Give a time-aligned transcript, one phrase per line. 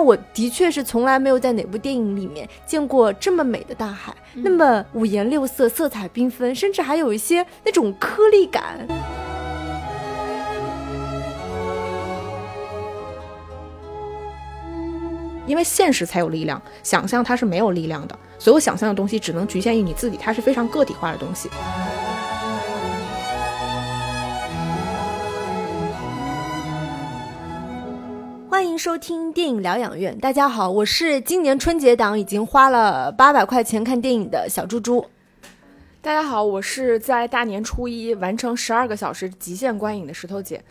[0.00, 8.78] 但我的确是从来没有在哪部电影里面见过这么美的大海，那么五颜六色、色彩缤纷，甚至还有一些那种颗粒感。
[15.46, 18.18] 因为现实才有力量，想象它是没有力量的。
[18.38, 21.50] 所有想象的东西只能局限于你自己，它是非常个体化的东西。
[28.60, 35.02] 欢迎收听电影疗养院，大家好，我是今年春节档已经花了八百块钱看电影的小猪猪。
[36.02, 40.62] 大家好，我是在大年初一完成十二个小时极限观影的石头姐。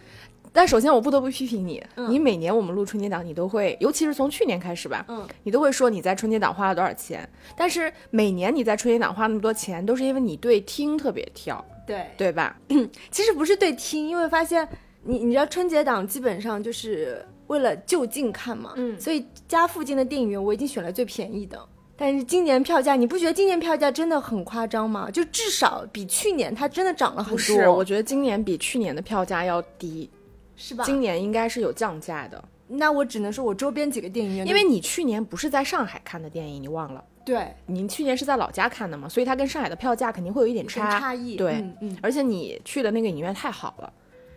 [0.53, 7.27] 但首先，我不得不批评你，你每年我们录春节档，你都会，尤其是从去年开始吧，嗯，你都会说你在春节档花了多少钱。
[7.57, 12.55] 但是每年你在春节档花那么多钱，都是因为你对听特别挑，对对吧？
[13.09, 14.70] 其实不是对听，因为发现
[15.01, 21.59] 你你知道春节档基本上就是为了就近看嘛，嗯所以家附近的电影院我已经选了最便宜的。
[21.97, 25.11] 但是今年票价，你不觉得今年票价真的很夸张吗？
[25.11, 27.37] 就至少比去年它真的涨了很多。
[27.37, 30.09] 不是，我觉得今年比去年的票价要低，
[30.55, 30.83] 是吧？
[30.85, 32.41] 今年应该是有降价的。
[32.67, 37.03] 那我只能说我周边几个电影院，因为你去年不是在上海看的电影，你忘了？
[37.25, 43.91] 对您去年是在老家看的嘛，所以它跟上海的票价肯定会有一点差差异，对，嗯嗯，而且你去的那个影院太好了，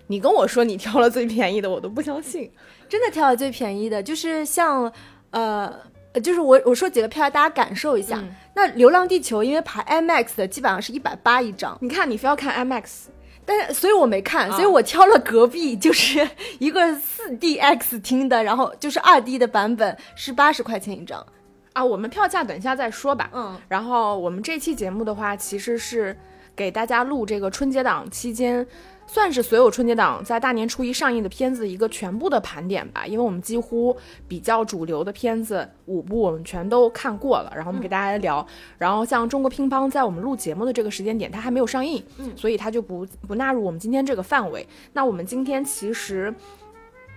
[0.08, 2.50] 你跟我说你挑了最便宜的，我都不相信。
[2.93, 4.93] 真的挑了最便宜的，就是像
[5.31, 5.73] 呃。
[6.15, 8.19] 呃就是我我说几个票，大家感受一下。
[8.19, 13.05] 嗯那《流浪地球》因为排 IMAX 的，基本上是一百八一张，你看，你非要看 IMAX，
[13.47, 16.29] 但是所以我没看，啊所以我挑了隔壁，就是
[16.61, 21.25] 一个四 DX 厅的，然后就是二 D 的版本是八十块钱一张。
[21.73, 23.31] 啊，我们票价等一下再说吧。
[23.33, 26.15] 嗯，然后我们这期节目的话，其实是
[26.55, 28.67] 给大家录这个春节档期间，
[29.12, 33.06] 算是所有春节档在大年初一上映的片子一个全部的盘点吧。
[33.06, 33.94] 因为我们几乎
[34.27, 38.46] 比较主流的片子五部我们全都看过了，然后我们给大家聊。
[38.78, 44.67] 然后像中国乒乓在我们录节目的这个时间点，它还没有上映，嗯所以它就不不纳入我们今天这个范围。
[44.95, 46.34] 那我们今天其实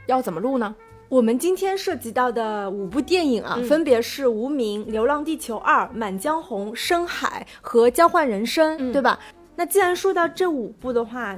[0.07, 0.75] 要怎么录呢？
[1.07, 9.17] 我们今天涉及到的五部电影啊，嗯分别是《无名》《流浪地球二》《满江红》《深海》和《交换人生》，嗯对吧？
[9.55, 11.37] 那既然说到这五部的话，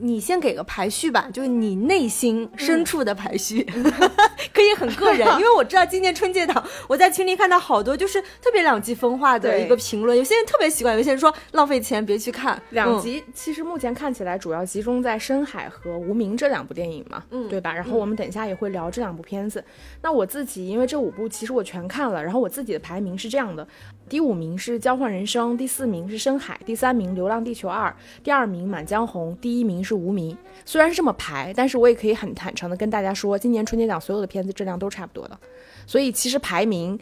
[0.00, 3.62] 你先给个排序吧，就是你内心深处的排序，
[4.52, 13.00] 可以很个人， 因为我知道今年春节档，我在群里看到好多就是特别两极分化的一个评论，有些人特别习惯，有些人说浪费钱别去看，两嗯。
[13.00, 17.48] 集其实目前看起来主要集中在《深海》和《无名》这两部电影嘛，嗯。
[17.48, 17.72] 对吧？
[17.74, 19.62] 然后我们等一下也会聊这两部片子。
[20.02, 23.66] 那我自己因为这五部其实我全看了，然后我自己的排名是这样的：
[24.08, 27.90] 第五名是《交换人生》，第四名是《深海》，第三名《流浪地球二》，
[28.22, 30.34] 第二名《满江红》，第一名是《无名》。
[30.64, 35.38] 虽然是这么排，但是我也可以很坦诚的跟大家说，今年春节档所有的片子质量都差不多的，
[35.86, 36.98] 所以其实排名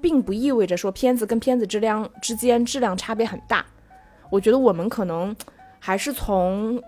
[0.00, 3.64] 并不意味着说片子跟片子质量之间质量差别很大。
[4.30, 5.34] 我觉得我们可能
[5.78, 6.82] 还是从，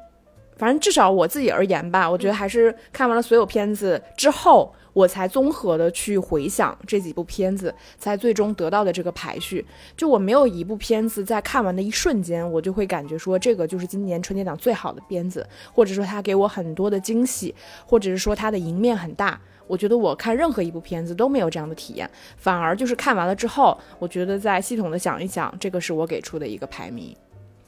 [0.56, 9.62] 反正至少我自己而言吧，我觉得还是看完了所有片子之后，我才综合的去回想这几部片子，才最终得到的这个排序。
[9.94, 17.54] 就我没有一部片子在看完的一瞬间，我就会感觉说这个就是今年春节档最好的片子，或者说它给我很多的惊喜，
[17.84, 19.38] 或者是说它的赢面很大。
[19.66, 27.16] 我觉得我看任何一部片子都没有这样的体验，反而就是看完了之后，我觉得再系统的想一想，这个是我给出的一个排名，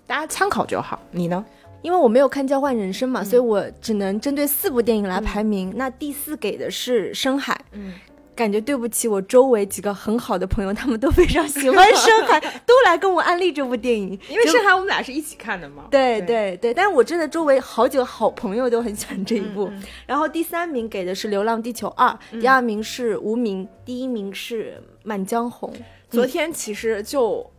[0.07, 1.01] 大家参考就好。
[1.11, 1.45] 你呢？
[1.83, 5.73] 因为我没有看《交换人生》嘛，嗯所以我只能针对四部电影来排名。
[5.77, 7.95] 那第四给的是《深海》，嗯，
[8.35, 14.19] 感觉对不起我周围几个很好的朋友，他们都非常喜欢《深海》， 都来跟我安利这部电影。
[14.29, 15.85] 因为深海我们俩是一起看的嘛。
[15.91, 19.71] 对对对，但是我真的周围好几个好朋友都很喜欢这一部。
[20.07, 22.09] 然后第三名给的是《流浪地球二》，
[22.41, 25.71] 第二名是《无名》，第一名是《满江红》。
[26.09, 27.51] 昨天其实就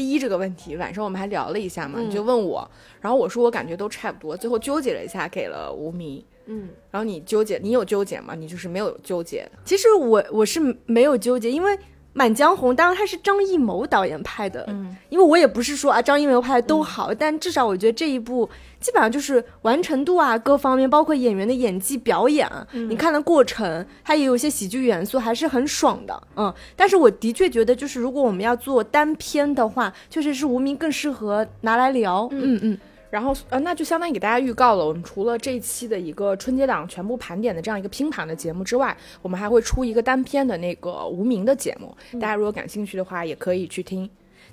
[0.00, 2.66] 第一这个问题，晚上我们还聊了一下嘛，嗯你就问我，
[3.02, 6.24] 然后我说我感觉都差不多，最后纠结了一下，给了无名。
[6.46, 8.34] 嗯，然后你纠结，你有纠结吗？
[8.34, 9.46] 你就是没有纠结。
[9.62, 11.70] 其实我我是没有纠结，因为
[12.14, 18.48] 《满江红》当然它是张艺谋导演拍的，嗯，因为我也不是说啊张艺谋拍的都好，但至少我觉得这一部
[18.80, 26.52] 基本上就是完成度啊各方面，包括演员的演技表演啊，你看的过程，它也有一些喜剧元素，还是很爽的，嗯。
[26.74, 32.78] 但是我的确觉得，就是如果我们要做单片的话，确实是无名更适合拿来聊，嗯嗯。
[33.10, 44.08] 然后呃，那就相当于给大家预告了，我们除了这一期的一个春节档全部盘点的这样一个拼盘的节目之外，我们还会出一个单片的那个无名的节目，大家如果感兴趣的话，也可以去听。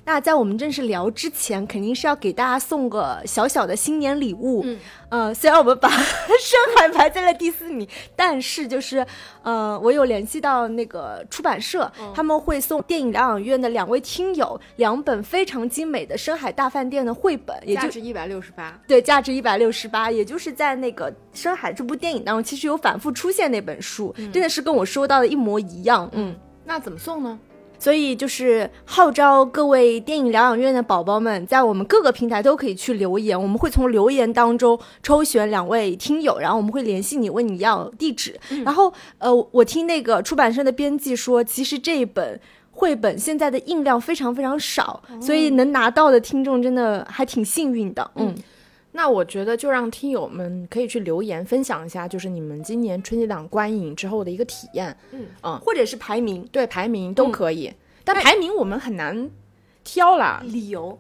[0.08, 4.62] 那在我们正式聊之前，肯定是要给大家送个小小的新年礼物。
[4.64, 5.90] 嗯，呃，虽然我们把
[6.40, 9.06] 深海排在了第四名，但是就是
[9.44, 18.80] 呃，我有联系到那个出版社，他们会送电影疗养院的两位听友两本非常精美的深海大饭店的绘本，也就价值一百六十八。
[18.88, 26.10] 对，价值一百六十八，也就是在那个《深海》这部电影当中，其实有反复出现那本书，真的是跟我收到的一模一样。
[26.14, 26.34] 嗯，
[26.64, 27.38] 那怎么送呢？
[27.80, 38.40] 所以就是号召各位电影疗养院的宝宝们，在我们各个平台都可以去留言，我们会从留言当中抽选两位听友，然后我们会联系你，问你要地址。
[38.66, 42.40] 然后呃，我听那个出版社的编辑说，其实这一本。
[42.80, 48.12] 绘本现在的印量非常非常少，所以能拿到的听众真的还挺幸运的。
[48.18, 48.36] 嗯，
[48.98, 54.98] 那我觉得就让听友们可以去留言分享一下，就是你们今年春节档观影之后的一个体验。
[55.12, 57.72] 嗯嗯，或者是排名，对排名都可以，
[58.04, 59.30] 但排名我们很难
[59.84, 60.42] 挑啦。
[60.44, 60.98] 理由。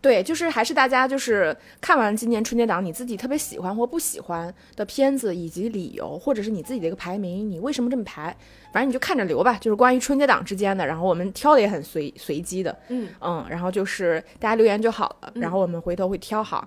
[0.00, 8.36] 对，就是还是大家就是看完今年春节档，你自己特别喜欢或不喜欢的片子，以及理由，或者是你自己的一个排名，你为什么这么排？
[8.72, 9.56] 反正你就看着留吧。
[9.60, 16.66] 就是关于春节档之间的，然后我们挑的也很随随机的，嗯嗯，然后就是大家留言就好了，然后我们回头会挑好。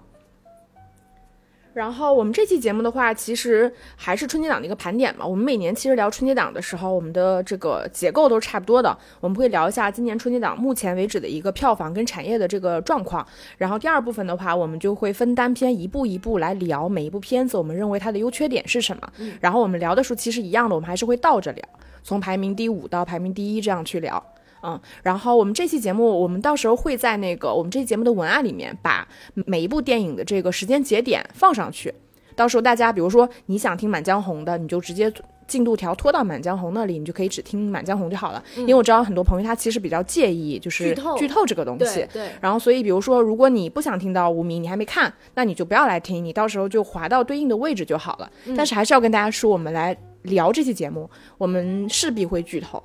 [1.73, 5.25] 然后我们这期节目的话，其实还是春节档的一个盘点嘛。
[5.25, 8.97] 我们每年其实聊春节档的时候，我们的这个结构都是差不多的。
[9.21, 13.25] 我们会聊一下今年春节档目前为止的一个票房跟产业的这个状况。
[13.57, 19.09] 然后第二部分的话，我们就会分单篇一步一步来聊每一部片子，我们认为它的优缺点是什么。
[19.39, 21.63] 然后我们聊的时候其实一样的，我们还是会倒着聊，
[22.03, 24.21] 从排名第五到排名第一这样去聊。
[24.63, 31.93] 嗯，然后我们这期节目，我们到时候会在那个我们这期节目的文案里面，把每一部电影的这个时间节点放上去。
[32.35, 35.11] 到时候大家，比如说你想听《满江红》的，你就直接
[35.47, 38.41] 进度条拖到《满江红》那里，你就可以只听《满江红》就好了。
[38.55, 42.07] 因为我知道很多朋友他其实比较介意就是剧透剧透这个东西。
[42.13, 48.31] 对，然后，所以比如说，如果你不想听到无名，你还没看，那你就不要来听，你到时候就滑到对应的位置就好了。
[48.55, 52.81] 但是还是要跟大家说，我们来聊这期节目，我们势必会剧透，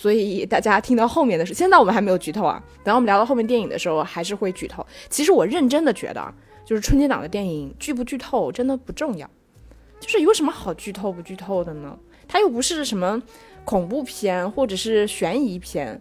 [0.00, 4.86] 所以大家听到后面的是，现在我们还没有剧透啊，等我们聊到后面电影的时候，还是会剧透。
[5.10, 6.32] 其实我认真的觉得，
[6.64, 9.28] 就是春节档的电影剧不剧透真的不重要，
[9.98, 11.98] 就是有什么好剧透不剧透的呢？
[12.28, 13.20] 它又不是什么
[13.64, 16.00] 恐怖片或者是悬疑片。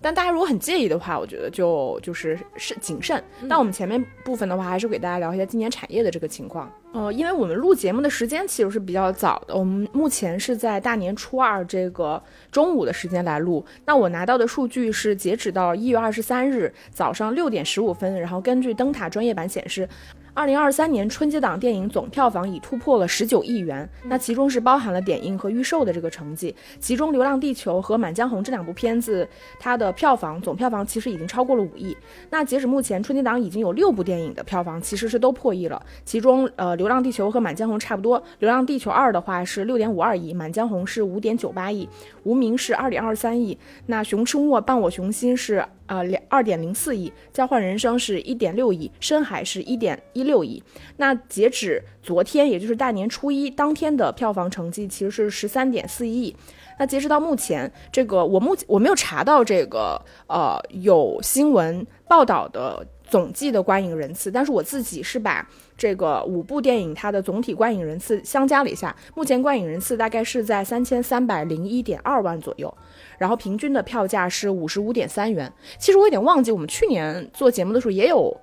[0.00, 3.22] 但大家如果很介意的话，我觉得就就是是谨慎。
[3.48, 6.70] 但我们前面部分的话，还是给大家聊一下今年产业的这个情况。
[6.92, 13.64] 呃，因为我们录节目的时间其实是比较早的，我们目前是在大年初二这个中午的时间来录。
[13.84, 19.88] 那我拿到的数据是截止到一月二十三日早上六点十五分，然后根据灯塔专业版显示。
[20.36, 26.54] 二零二三年春节档电影总票房已突破了十九亿元，那其中是包含了点映和预售的这个成绩。
[26.78, 29.26] 其中《流浪地球》和《满江红》这两部片子，
[29.58, 31.96] 它的票房总票房其实已经超过了五亿。
[32.28, 35.82] 那截止目前，春节档已经有六部电影的票房其实是都破亿了。
[36.04, 41.86] 其中，呃，《流浪地球》和《满江红》差不多，《流浪地球二》的话是六点五二亿，《满江红》是五点九八亿，
[42.24, 43.56] 《无名》是二点二三亿。
[43.86, 45.64] 那《熊出没》伴我熊心是。
[45.86, 50.62] 呃，两二点零四亿，交换人生是一点六亿，深海是一点一六亿。
[50.96, 56.34] 那截止昨天，也就是大年初一当天的票房成绩其实是十三点四亿。
[56.78, 72.72] 那截止到目前，这个我目我没有查到这个呃有新闻报道的总计的观影人次，但是我自己是把这个五部电影它的总体观影人次相加了一下，目前观影人次大概是在三千三百零一点二万左右。
[73.18, 75.52] 然后平均的票价是五十五点三元。
[75.78, 78.34] 其实我有点忘记，我们去年做节目的时候也有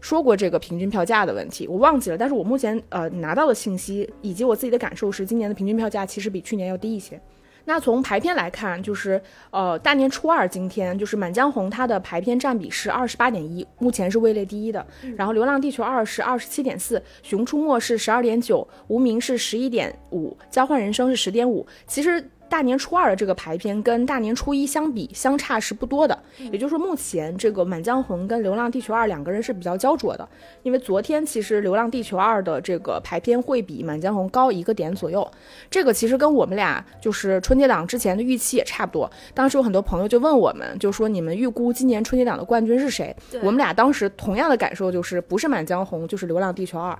[0.00, 2.18] 说过这个平均票价的问题，我忘记了。
[2.18, 7.20] 但是我目前呃拿到的信息以及我自己的感受是，今年的平均票价其实比去年要低一些。
[7.68, 14.86] 那从排片来看，就是呃大年初二今天，就是《满江红》它的排片占比是二十八点一，目前是位列第一的。
[15.16, 21.66] 然后《流浪地球二》是二十七点四，《熊出没》是十二点九，《无名》是十一点五，《交换人生》是十点五。
[21.86, 22.30] 其实。
[22.48, 26.16] 大年初二的这个排片跟大年初一相比，相差是不多的。
[26.52, 30.28] 也就是说，目前这个《满江红》跟《流浪地球二》两个人是比较焦灼的。
[30.62, 35.28] 因为昨天其实《流浪地球二》的这个排片会比《满江红》高一个点左右。
[35.70, 39.10] 这个其实跟我们俩就是春节档之前的预期也差不多。
[39.34, 43.14] 当时有很多朋友就问我们，就说你们预估今年春节档的冠军是谁？
[43.42, 46.92] 我们俩当时同样的感受就是不是《满江红》就是《流浪地球二》。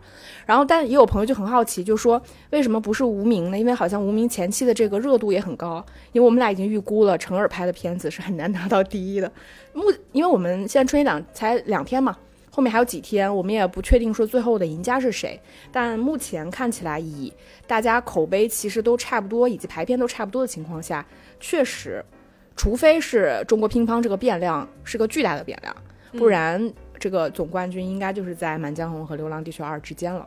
[0.44, 3.58] 然后，但也有朋友就很好奇，就说为什么不是《无名》呢？
[3.58, 9.31] 因为好像《无名》前期的这个热度也很高，因为我们俩已经预估了成尔拍的片子是很难拿到第一的。
[9.73, 12.16] 目，因为我们现在春节档才两天嘛，
[12.50, 15.40] 后面还有几天，我们也不确定说最后的赢家是谁。
[15.71, 17.33] 但目前看起来，以
[17.66, 21.07] 大家口碑其实都差不多，以及排片都差不多的情况下，
[21.38, 22.05] 确实
[22.57, 25.76] 除非是中国乒乓这个变量是个巨大的变量，
[26.12, 30.26] 不然这个总冠军应该就是在《满江红》和《流浪地球二》之间了。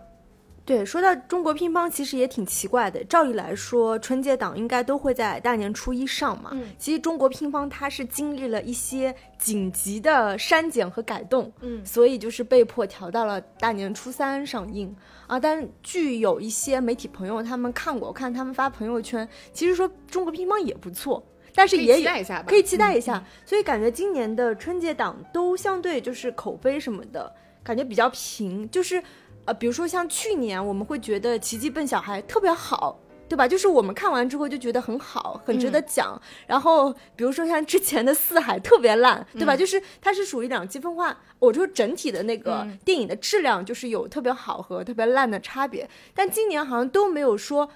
[0.69, 3.03] 对，说到中国乒乓，其实也挺奇怪的。
[3.05, 6.51] 照理来说，春节档应该都会在大年初一上嘛。
[6.53, 14.95] 嗯其实中国乒乓它是经历了一些紧急的删减和改动，嗯所以就是被迫调到了大年初三上映
[15.25, 15.39] 啊。
[15.39, 21.23] 但据有一些媒体朋友他们看过，我看他们发朋友圈，其实说中国乒乓也不错，
[21.55, 23.17] 但是可以也有期待一下吧，可以期待一下。
[23.17, 27.33] 嗯所以感觉今年的春节档都相对就是口碑什么的，
[27.63, 28.69] 感觉比较平。
[28.69, 29.01] 就是
[29.49, 32.99] 呃，比如说像去年我们会觉得《奇迹笨小孩》特别好。
[33.29, 33.47] 对吧？
[33.47, 36.19] 就是我们看完之后就觉得很好，很值得讲。
[36.47, 39.55] 然后比如说像之前的《四海》特别烂，对吧？
[39.55, 41.15] 就是它是属于两极分化。
[41.37, 45.87] 我就整体的那个嗯电影的质量就是有特别好和特别烂的差别。
[46.15, 47.69] 但今年好像都没有说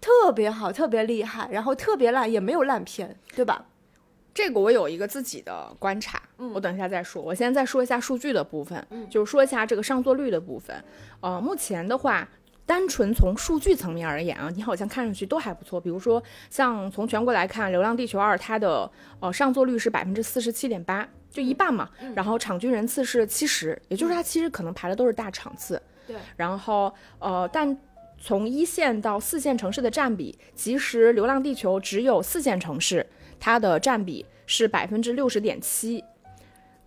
[0.00, 3.64] 特别好、特别厉害，然后特别烂也没有烂片，对吧？
[4.34, 7.22] 这个我有一个自己的观察，嗯我等一下再说。
[7.22, 10.76] 我现在再说一下数据的部分，嗯就是说一下这个上座率的部分。
[11.20, 12.28] 呃，目前的话，
[12.66, 15.80] 单纯从数据层面而言啊，你好像看上去都还不错。
[15.80, 21.88] 比如说，像从全国来看，《流浪地球二》它的呃上座率是百分之四十七点八，就一半嘛。
[22.00, 25.80] 嗯然后场均人次是七十，也就是它其实可能排的都是大场次。
[26.08, 26.16] 对。
[26.36, 27.78] 然后呃，但
[28.18, 33.06] 从一线到四线城市的占比，其实《流浪地球》只有四线城市，
[33.44, 36.02] 它的占比是百分之六十点七，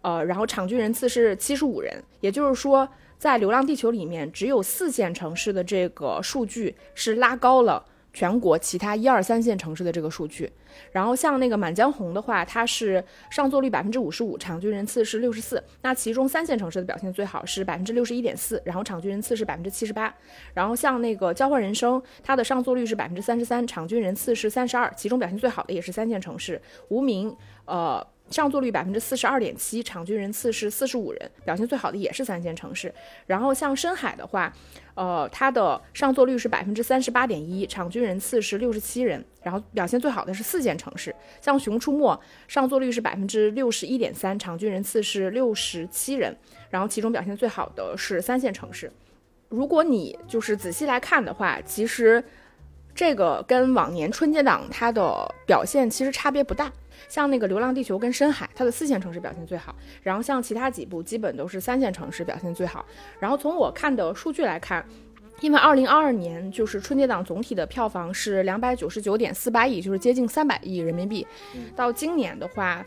[0.02, 7.86] 呃，然后场均人次是七十五人，也就是说，在《流浪地球》里面，只有四线城市的这个数据是拉高了
[8.18, 10.52] 全国其他一二三线城市的这个数据。
[10.92, 15.64] 然后像那个《满江红》的话，它是上座率百分之五十五，场均人次是六十四。
[15.84, 20.12] 那其中三线城市的表现最好是百分之六十一点四，然后场均人次是百分之七十八。
[20.56, 26.60] 然后像那个《交换人生》，它的上座率是百分之三十三，场均人次是三十二，其中表现最好的也是三线城市。
[26.88, 28.04] 无名，呃。
[28.30, 32.94] 上座率百分之四十二点七，场均人次是四十五人，表现最好的也是三线城市。
[33.26, 34.54] 然后像深海的话，
[34.98, 41.16] 呃，它的上座率是百分之三十八点一，场均人次是六十七人，然后表现最好的是四线城市。
[41.40, 42.16] 像《熊出没》
[42.48, 46.36] 上座率是百分之六十一点三，场均人次是六十七人，
[46.72, 48.92] 然后其中表现最好的是三线城市。
[49.50, 52.24] 如果你就是仔细来看的话，其实
[52.98, 56.72] 这个跟往年春节档它的表现其实差别不大。
[57.08, 62.84] 像那个《流浪地球》跟《深海》，它的四线城市表现最好，然后像其他几部基本都是三线城市表现最好。
[63.20, 64.84] 然后从我看的数据来看，
[65.42, 71.26] 因为二零二二年就是春节档总体的票房是两百九十九点四八亿，就是接近三百亿人民币。
[71.76, 72.84] 到今年的话，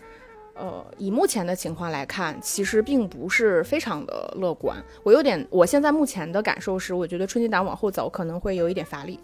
[0.54, 4.76] 呃，以目前的情况来看，其实并不是非常的乐观。
[5.04, 9.20] 我有点，我现在目前的感受是，我觉得春节档往后走可能会有一点乏力。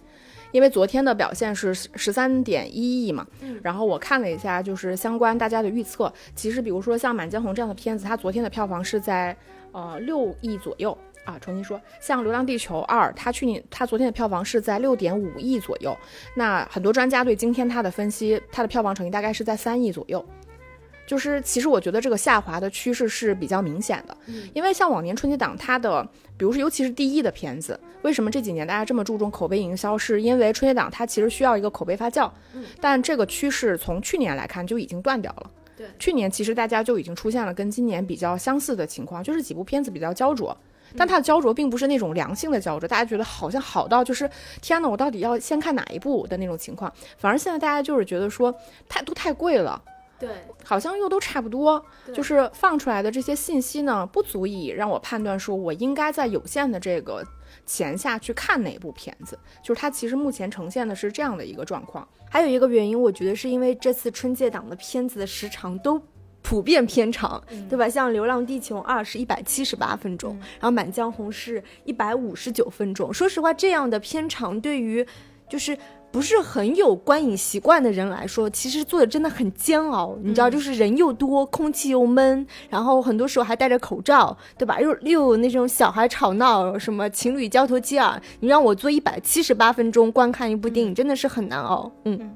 [0.53, 3.27] 因为昨天的表现是十三点一亿嘛，
[3.63, 9.37] 然后我看了一下，就是相关大家的预测，其实比如说像《满江红》这样的片子，它昨天的票房是在
[9.73, 11.39] 呃六亿左右啊。
[11.39, 15.97] 重新说，像《流浪地球二》，它去年它昨天的票房是在六点五亿左右。
[16.35, 20.25] 那很多专家对今天它的分析，它的票房成绩大概是在三亿左右。
[21.07, 24.17] 就是其实我觉得这个下滑的趋势是比较明显的，
[24.53, 26.03] 因为像往年春节档它的，
[26.37, 29.99] 比如说尤其是第一的片子，为什么这几年大家这么注重口碑营销？
[29.99, 32.31] 是因为春节档它其实需要一个口碑发酵，
[32.81, 35.51] 但这个趋势从去年来看就已经断掉了。
[35.77, 40.57] 对，去年其实大家就已经出现了跟今年比较相似的情况，就是几部片子比较焦灼。
[40.97, 44.31] 但它的焦灼并不是那种良性的焦灼，大家觉得好像好到就是
[44.63, 46.91] 天呐，我到底要先看哪一部的那种情况。
[47.19, 48.55] 反而现在大家就是觉得说
[48.89, 49.83] 太都太贵了，
[50.17, 50.29] 对，
[50.63, 51.85] 好像又都差不多，
[52.15, 57.23] 就是放出来的这些信息呢，不足以让我判断说我应该在有限的这个
[57.67, 59.39] 钱下去看哪部片子。
[59.63, 62.09] 就是它其实目前呈现的是这样的一个状况。
[62.31, 66.01] 还有一个原因，我觉得是因为这次春节档的片子的时长都
[66.43, 67.89] 普遍偏长，对吧？
[67.89, 73.13] 像《流浪地球二》是一百七十八分钟，然后《满江红》是一百五十九分钟。
[73.13, 75.07] 说实话，这样的片长对于
[75.51, 75.77] 就是。
[76.17, 80.17] 不是很有观影习惯的人来说，其实做的真的很煎熬。
[80.23, 84.81] 你知道，就是人又多，空气又闷，然后很多时候还戴着口罩，对吧？
[84.81, 91.93] 又又有那种小孩吵闹，什么情侣交头接耳，你让我做一百七十八分钟观看一部电影，真的是很难熬。
[92.07, 92.35] 嗯。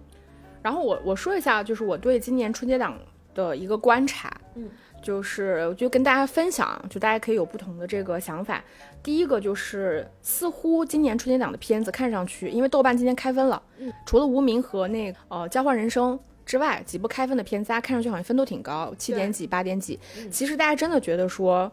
[0.61, 2.99] 然后我我说一下，就是我对今年春节档
[3.35, 4.69] 的一个观察，嗯，
[5.02, 8.62] 就是我就跟大家分享，就大家可以有不同的这个想法。
[9.02, 19.99] 第一个就是，似乎今年春节档的片子看上去，因为豆瓣今年开分了，嗯，除了《无名》和那个呃《交换人生》之外，几部开分的片子，大家看上去好像分都挺高，七点几、八点几。
[20.30, 21.71] 其实大家真的觉得说，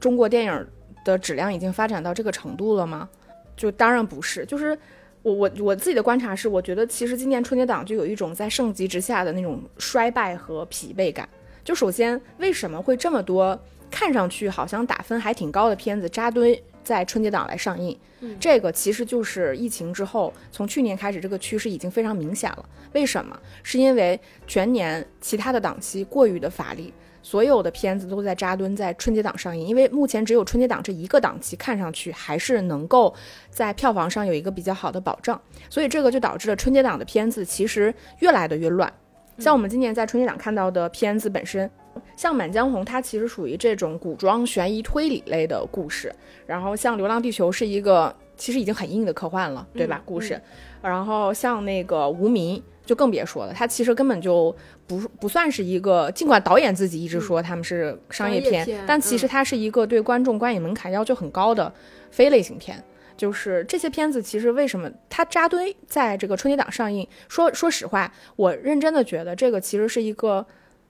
[0.00, 0.66] 中国电影
[1.04, 3.08] 的质量已经发展到这个程度了吗？
[3.56, 4.76] 就当然不是，就是。
[5.22, 11.28] 我我我自己的观察是，我觉得其实今年春节档就有一种在盛极之下的那种衰败和疲惫感。
[11.66, 17.98] 就首先，为什么会这么多看上去好像打分还挺高的片子扎堆在春节档来上映？
[18.38, 22.64] 这个其实就是疫情之后，从去年开始，这个趋势已经非常明显了。
[22.92, 23.36] 为什么？
[23.64, 26.94] 是因为全年其他的档期过于的乏力。
[27.20, 33.12] 所有的片子都在扎堆在春节档上映，因为目前只有春节档这一个档期看上去还是能够
[33.50, 38.92] 在票房上有一个比较好的保障，所以这个就导致了春节档的片子其实越来的越乱。
[39.38, 41.70] 像我们今年在春节档看到的片子本身，
[42.16, 46.14] 像《满江红》，它其实属于这种古装悬疑推理类的故事，
[46.46, 50.02] 然后像《流浪地球》是一个其实已经很硬的科幻了，对吧？
[50.04, 50.40] 故事，
[50.82, 52.56] 然后像那个《无名》。
[52.86, 54.54] 就更别说了，它其实根本就
[54.86, 61.72] 不不算是一个，尽管导演自己一直说他们是商业片，但其实它是一个对观众观影门槛要求很高的
[62.12, 62.80] 非类型片。
[63.16, 67.06] 就是这些片子，其实为什么它扎堆在这个春节档上映？
[67.28, 70.46] 说说实话，我认真的觉得这个其实是一个。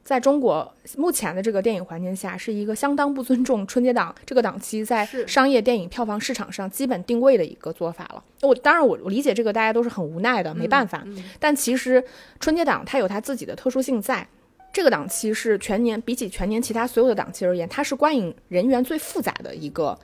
[0.07, 8.23] 在中国目前的这个电影环境下，是一个相当不尊重春节档这个档期在商业电影票房市场上基本定位的一个做法了。
[8.43, 11.05] 我当然我我理解这个大家都是很无奈的，没办法。
[11.41, 12.01] 但其实
[12.39, 14.25] 春节档它有它自己的特殊性，在
[14.77, 19.99] 这个档期是全年比起全年其他所有的档期而言，它是观影人员最复杂的一个。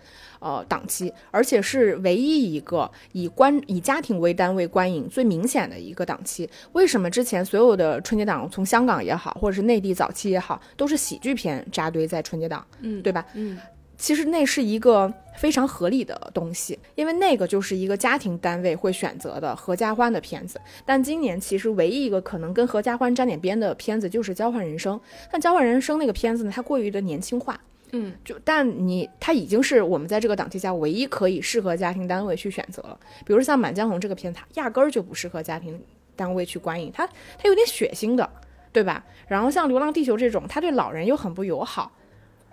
[0.44, 6.50] 呃，档期，而且是唯一一个以观以家庭为单位观影最明显的一个档期。
[6.72, 13.24] 为什么之前所有的春节档，从香港也好，或者是内地早期也好，都是喜剧片扎堆在春节档，嗯，对吧？
[13.34, 13.56] 嗯，
[14.02, 20.60] 其实那是一个非常合理的东西，因为那个就是一个家庭单位会选择的合家欢的片子。
[20.84, 24.98] 但今年其实唯一一个可能跟合家欢沾点边的片子就是《交换人生》，
[25.30, 27.60] 但《交换人生》那个片子呢，它过于的年轻化。
[27.92, 32.98] 嗯，就但你它已经是我们在这个档期下唯一可以适合家庭单位去选择了。
[33.24, 35.80] 比如像《满江红》这个片，它压根儿就不适合家庭
[36.16, 38.28] 单位去观影，它它有点血腥的，
[38.72, 39.04] 对吧？
[39.28, 41.92] 然后像《流浪地球》这种，它对老人又很不友好，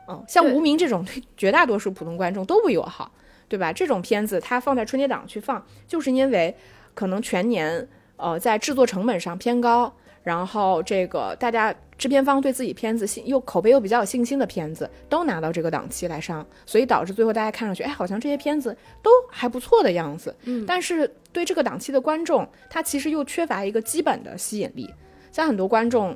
[0.09, 3.11] 嗯，像《无名》这种对 绝大多数普通观众都不友好，
[3.47, 3.71] 对吧？
[3.71, 6.55] 这种片子它放在春节档去放，就是因为
[6.95, 7.87] 可能全年
[8.17, 9.93] 呃在制作成本上偏高。
[10.21, 20.35] 然后这个大家制片方对自己片子信又口碑又比较有信心的片子都拿到这个档期来上，所以导致最后大家看上去，哎，好像这些片子都还不错的样子。
[20.43, 24.93] 嗯，但是对这个档期的观众，他其实又缺乏一个基本的吸引力，
[25.31, 26.15] 像很多观众。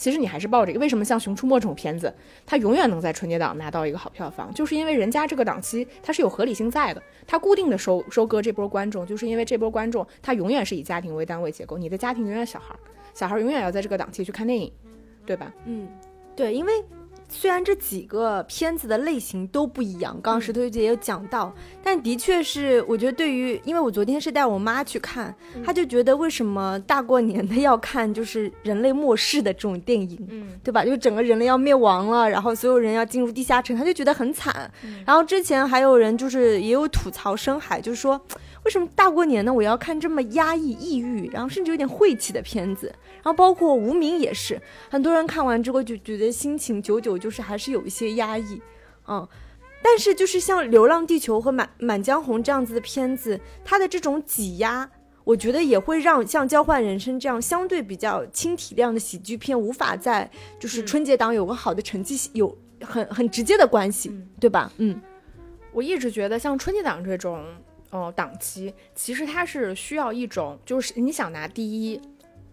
[0.00, 2.10] 其实你还是抱着一个，为什么像《熊出没》这种片子，
[2.46, 12.74] 它永远能在春节档拿到一个好票房，就是因为人家这个档期它是有合理性在的，它固定的收收割这波观众，就是因为这波观众他永远是以家庭为单位结构，你的家庭永远小孩，
[13.12, 14.72] 小孩永远要在这个档期去看电影，
[15.26, 15.52] 对吧？
[15.66, 15.86] 嗯，
[16.34, 16.72] 对，因为。
[17.32, 30.84] 虽然这几个片子的类型都不一样，刚刚石头姐也有讲到，但的确是，我觉得对于，因为我昨天是带我妈去看，她就觉得为什么大过年的要看就是人类末世的这种电影，嗯，对吧？
[30.84, 34.70] 就整个人类要灭亡了，然后所有人要进入地下城，她就觉得很惨。
[35.06, 38.20] 然后之前还有人就是也有吐槽深海，就是说。
[38.64, 39.52] 为什么大过年呢？
[39.52, 42.86] 我要看这么压抑、抑郁，然后甚至有点晦气的片子？
[43.14, 48.60] 然后包括《无名》也是，很多人看完之后就觉得心情久久就是还是有一些压抑，
[49.08, 49.26] 嗯。
[49.82, 54.90] 但是就是像《流浪地球》和《满满江红》这样子的片子，它的这种挤压，
[55.24, 64.70] 我觉得也会让像《交换人生》这样相对比较轻体量的喜剧片无法在就是春节档有个好的成绩，有很很直接的关系，对吧？
[64.76, 65.00] 嗯，
[65.72, 67.42] 我一直觉得像春节档这种。
[67.90, 72.00] 哦，档期其实它是需要一种，就是你想拿第一，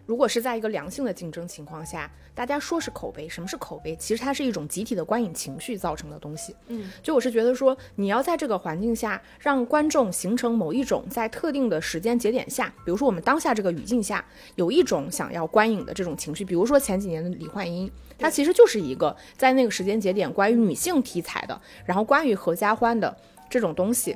[0.05, 3.95] 如果是在一个良性的竞争情况下，大家说是口碑，什么是口碑？
[3.95, 6.55] 其实它是一种集体的观影情绪造成的东西。
[6.67, 14.23] 嗯，就我是觉得说，你要在这个环境下，让观众形成某一种在特定的时间节点下，比如说我们当下这个语境下，
[14.55, 16.45] 有一种想要观影的这种情绪。
[16.45, 23.15] 比如说前几年的李焕英，它其实就是一个在那个时间节点关于女性题材的，然后关于合家欢的
[23.49, 24.15] 这种东西。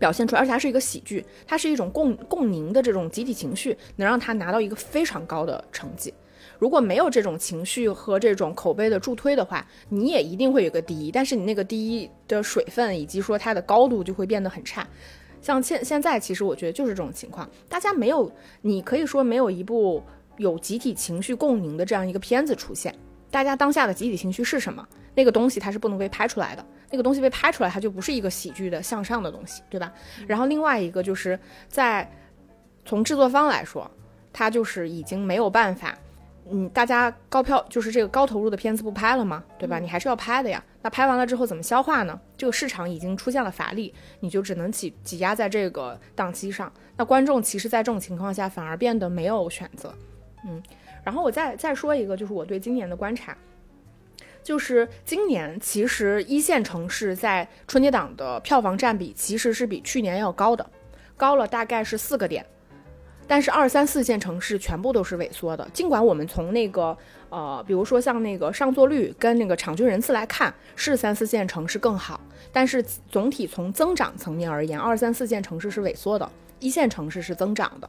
[0.00, 6.12] 表现出来，而且它是一个喜剧，它是一种共共鸣的这种集体情绪，能让它拿到一个非常高的成绩。
[6.58, 14.86] 如果没有这种情绪和这种口碑的助推的话，你也一定会有个第一，但是你那个第一的水分以及说它的高度就会变得很差。
[15.40, 18.30] 像现现在，其实我觉得就是这种情况，大家没有，
[18.62, 20.02] 你可以说没有一部
[20.36, 22.94] 有集体情绪共鸣的这样一个片子出现。
[23.30, 24.86] 大家当下的集体情绪是什么？
[25.14, 26.66] 那个东西它是不能被拍出来的。
[26.90, 29.92] 那个东西被拍出来，它就不是一个喜剧的向上的东西，对吧？
[30.26, 32.10] 然后另外一个就是在
[32.84, 33.90] 从制作方来说，
[34.32, 35.96] 它就是已经没有办法，
[36.50, 39.44] 嗯，大家高票就是这个高投入的片子不拍了吗？
[39.58, 39.78] 对吧？
[39.78, 40.62] 嗯你还是要拍的呀。
[40.82, 42.18] 那拍完了之后怎么消化呢？
[42.38, 46.72] 这个市场已经出现了乏力，你就只能挤挤压在这个档期上。
[46.96, 49.94] 那观众其实，在这种情况下反而变得没有选择。
[50.46, 50.62] 嗯，
[51.04, 53.36] 然后我再再说一个，就是我对今年的观察，
[54.50, 60.66] 就是今年其实一线城市在春节档的票房占比其实是比去年要高的，
[61.16, 62.44] 高了大概是四个点。
[63.28, 65.64] 但是二三四线城市全部都是萎缩的。
[65.72, 72.20] 尽管我们从那个呃，比如说像那个上座率跟那个场均人次来看，是三四线城市更好，
[72.52, 77.88] 但是总体从增长层面而言，二三四线城市是萎缩的，一线城市是增长的。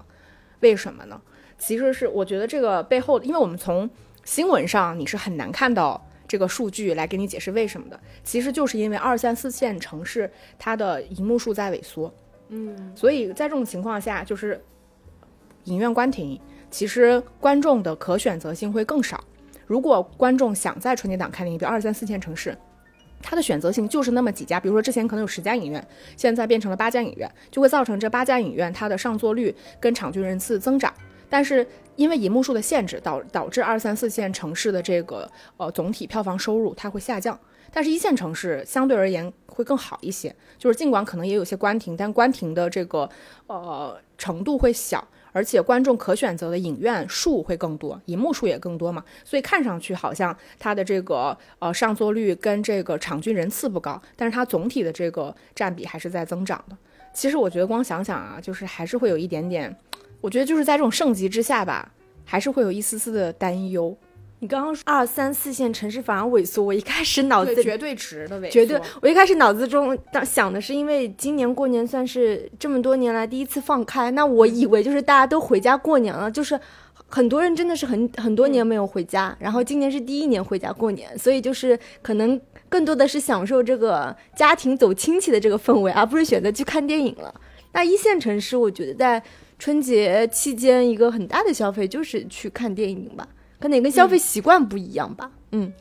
[0.60, 1.20] 为什么呢？
[1.58, 3.90] 其实是我觉得这个背后，因为我们从
[4.24, 6.00] 新闻上你是很难看到
[6.32, 8.00] 这个数据来给你解释为什么的。
[8.24, 12.14] 其实就是因为二三四线城市它的荧幕数在萎缩，
[12.48, 14.64] 嗯，所以在这种情况下，就是
[15.66, 16.40] 影院关停，
[16.70, 19.22] 其实观众的可选择性会更少。
[19.68, 22.58] 如果观众想在春节档看电影，比如二三四线城市，
[23.22, 30.94] 它的选择性就是那么几家，比如说之前可能有十家影院，现在变成了八家影院，就会造成这八家影院它的上座率跟场均人次增长。
[31.30, 37.40] 但是因为银幕数的限制，导导致二三四线城市的这个呃总体票房收入它会下降。
[37.74, 43.10] 但是一线城市相对而言会更好一些，就是尽管可能也有些关停，但关停的这个
[43.48, 56.76] 呃程度会小，而且观众可选择的影院数会更多，银幕数也更多嘛，所以看上去好像它的这个呃上座率跟这个场均人次不高，但是它总体的这个占比还是在增长的。
[57.14, 59.74] 其实我觉得光想想啊，就是还是会有一点点，
[60.22, 61.92] 我觉得就是在这种盛极之下吧，
[62.24, 63.98] 还是会有一丝丝的担忧。
[64.40, 76.60] 你刚刚说二三四线城市反而萎缩，我一开始脑子对绝对值的萎缩，绝对，我一开始脑子中当想的是，因为今年过年算是这么多年来第一次放开，那我以为就是大家都回家过年了，就是
[77.08, 87.32] 很多人真的是很很多年没有回家，然后今年是第一年回家过年，所以就是可能更多的是享受这个家庭走亲戚的这个氛围，而不是选择去看电影了。
[87.74, 89.22] 那一线城市，我觉得在
[89.62, 93.28] 春节期间一个很大的消费就是去看电影吧，
[93.60, 95.30] 可能也跟消费习惯不一样吧。
[95.52, 95.72] 嗯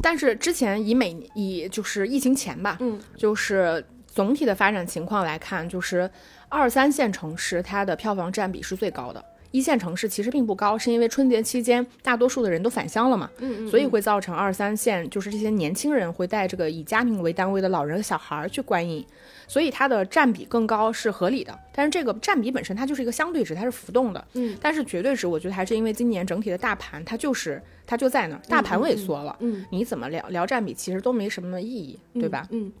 [0.00, 6.10] 但是之前以每以就是疫情前吧，嗯，就是总体的发展情况来看，就是
[6.48, 9.22] 二三线城市它的票房占比是最高的。
[9.52, 19.06] 一线城市其实并不高，是因为春节期间大多数的人都返乡了嘛，嗯所以会造成二三线就是这些年轻人会带这个以家庭为单位的老人和小孩儿去观影，
[19.46, 21.56] 所以它的占比更高是合理的。
[21.74, 29.64] 但是这个占比本身它就是一个相对值，它是浮动的，嗯，但是绝对值我觉得还是因为今年整体的大盘它就是它就在那儿，大盘萎缩了，嗯。
[29.70, 32.46] 你怎么聊聊占比其实都没什么意义，对吧？
[32.50, 32.72] 嗯，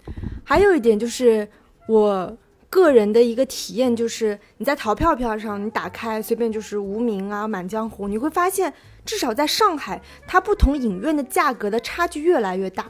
[0.42, 1.46] 还有一点就是
[1.86, 2.36] 我
[2.72, 8.72] 个人的一个体验，就是你在淘票票上，你打开随便就是无名啊、满江红，你会发现，
[9.04, 12.86] 至少在上海，它不同影院的价格的差距越来越大。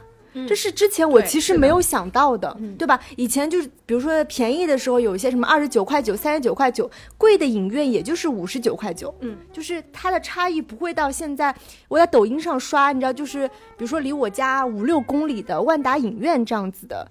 [0.47, 2.97] 这是之前我其实没有想到的，对吧？
[3.17, 11.53] 以前就是比如说便宜的时候，有一些什么二十九块九、三十九块九，贵的影院也就是五十九块九，嗯，就是它的差异不会到现在。
[11.89, 17.07] 我在抖音上刷，你知道，就是比如说离我家五六公里的万达影院这样子的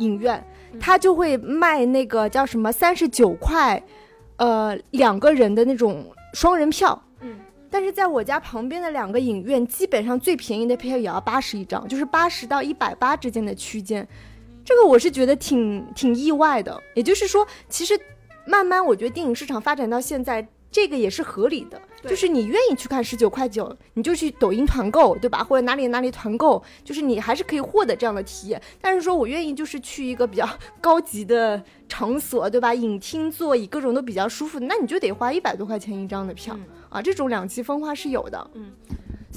[0.00, 0.44] 影院，
[0.80, 3.82] 它就会卖那个叫什么三十九块，
[4.36, 6.04] 呃，两个人的那种
[6.34, 7.00] 双人票。
[7.20, 7.36] 嗯，
[7.70, 14.06] 但是在我家旁边的两个影院，基本上最便宜的票也要八十一张，就是八十到一百八之间的区间。
[14.64, 16.80] 这个我是觉得挺挺意外的。
[16.94, 17.98] 也就是说，其实
[18.46, 21.80] 慢慢我觉得电影市场发展到现在，这个也是合理的。
[22.04, 25.42] 就是你愿意去看十九块九，你就去抖音团购，对吧？
[25.42, 28.62] 或者哪里哪里团购，就是你还是可以获得这样的体验。
[28.80, 30.48] 但是说我愿意就是去一个比较
[30.80, 32.72] 高级的场所，对吧？
[32.72, 37.02] 影厅座椅各种都比较舒服，那你就得花一百多块钱一张的票、嗯啊。
[37.02, 38.50] 这种两极分化是有的。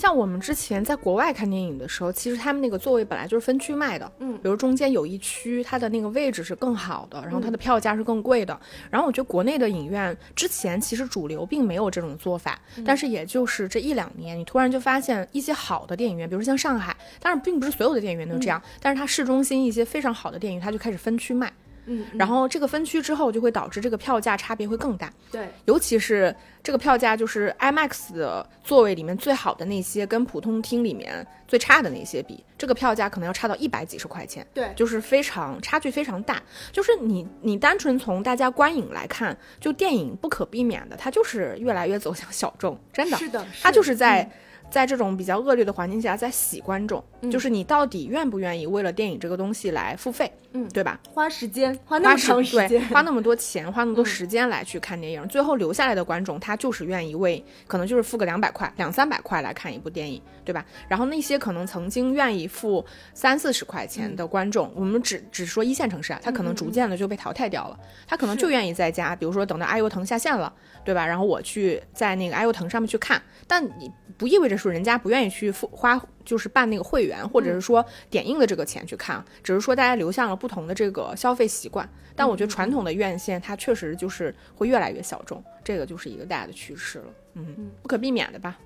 [0.02, 8.60] 像我们之前在国外看电影的时候，其实他们那个座位本来就是分区卖的，嗯比如中间有一区，它的那个位置是更好的，然后它的票价是更贵的。
[8.90, 21.54] 然后我觉得国内的影院之前其实主流并没有这种做法，但是也就是这一两年，你突然就发现一些好的电影院，比如像上海，当然并不是所有的电影院都这样，但是它市中心一些非常好的电影院，它就开始分区卖。
[22.00, 25.12] 嗯，然后这个分区之后，就会导致这个票价差别会更大。
[25.32, 36.42] 对，尤其是这个票价，就是 IMAX 的座位里面最好的那些，跟普通厅里面最差的那些比，这个票价可能要差到一百几十块钱，对就是非常差距非常大。
[36.72, 44.32] 就是你你单纯从大家观影来看，就电影不可避免的，它就是越来越走向小众， 真的，是的，它就是的在。
[44.70, 50.32] 在这种比较恶劣的环境下，在洗观众，嗯就是你到底愿不愿意为了电影这个东西来付费？
[50.54, 51.00] 嗯，对吧？
[51.10, 60.66] 花时间，花那么长时间，花那么多钱，花那么多时间来去看电影，最后留下来的观众，他就是愿意为，可能就是付个两百块、两三百块来看一部电影，对吧？
[60.90, 71.06] 然后那些可能曾经愿意付三四十块钱的观众，我们只只说一线城市啊，他可能逐渐的就被淘汰掉了，他可能就愿意在家，比如说等到爱优腾下线了，对吧？
[71.06, 76.02] 然后我去在那个爱优腾上面去看，但你不意味着说人家不愿意去付花。
[76.26, 81.88] 就是办那个会员，或者是说点映的这个钱去看，只是说大家流向了不同的这个消费习惯。
[82.16, 87.06] 但我觉得传统的院线它确实就是会越来越小众，这个就是一个大的趋势了，
[87.36, 88.60] 嗯，不可避免的吧。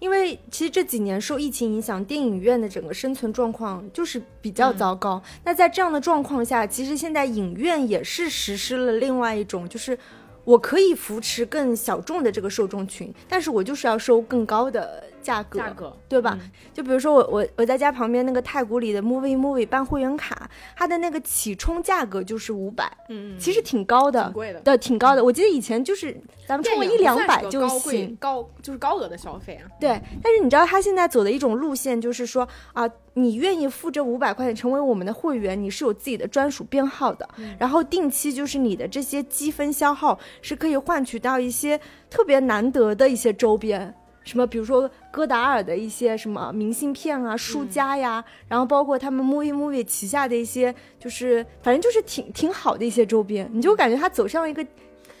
[0.00, 5.22] 因为其实这几年受疫情影响，电影院的整个生存状况就是比较糟糕。
[5.44, 9.96] 那在这样的状况下，其实现在影院也是实施了另外一种，就是
[10.42, 15.04] 我可以扶持更小众的这个受众群，但是我就是要收更高的。
[15.22, 16.38] 价格，价格对吧？
[16.74, 25.22] 就比如说我我我在家旁边那个太古里的 Movie Movie 办会员卡，它的那个起充价格就是五百，嗯，其实挺高的，挺贵的，对，挺高的。
[25.22, 26.14] 我记得以前就是
[26.46, 29.64] 咱们充个一两百就行，高就是高额的消费啊。
[29.78, 41.80] 对，但是你知道他现在走的一种路线就是说啊，你愿意付这五百块钱成为我们的会员，你是有自己的专属编号的，然后定期就是你的这些积分消耗是可以换取到一些
[42.10, 43.94] 特别难得的一些周边。
[44.24, 54.66] 什么，比如说戈达尔的一些什么明信片啊、书架呀，然后包括他们 Movie Movie 旗下的一些，就是反正就是挺挺好的一些周边，你就感觉它走向了一个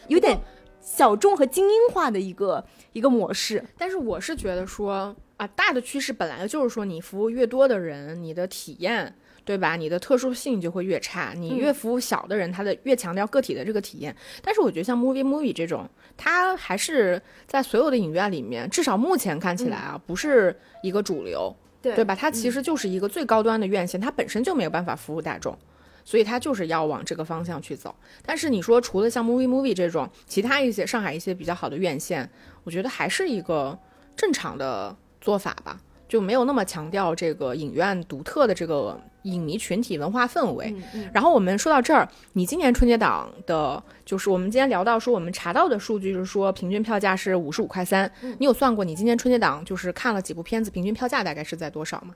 [0.08, 0.38] 有点
[0.80, 3.64] 小众和精英化的一个一个模式。
[3.76, 9.14] 但是我是觉得说啊，大的趋势本来就是说，你服务越多的人，你的体验。
[9.44, 9.74] 对吧？
[9.74, 11.32] 你的特殊性就会越差。
[11.34, 14.14] 你越服务小的人，他的越强调个体的这个体验。
[14.40, 22.14] 但是我觉得像 Movie Movie 这种，它还是在所有的影院里面，至少目前看起来啊，不是一个主流，对吧？
[22.14, 25.58] 它其实就是一个最高端的院线，它本身就没有办法服务大众，
[26.04, 27.94] 所以它就是要往这个方向去走。
[28.24, 32.30] 但是你说除了像 Movie Movie 这种，其他一些上海一些比较好的院线，
[32.62, 33.76] 我觉得还是一个
[34.14, 35.80] 正常的做法吧。
[36.08, 40.74] 就没有那么强调这个影院独特的这个影迷群体文化氛围。
[41.12, 48.10] 然后我们说到这儿，你今年春节档的，就是我们今天聊到说，我们查到的数据是说，平均票价是五十五块三。
[48.38, 52.14] 你有算过你今年春节档就是看了几部片子，平均票价大概是在多少吗？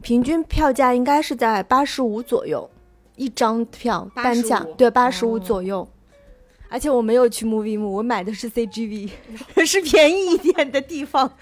[0.00, 2.70] 平均票价应该是在八十五左右
[3.16, 5.88] 一张票单价，对，八十五左右。
[6.68, 9.08] 而且我没有去 Movie 幕，我买的是 CGV，
[9.64, 11.32] 是便宜一点的地方。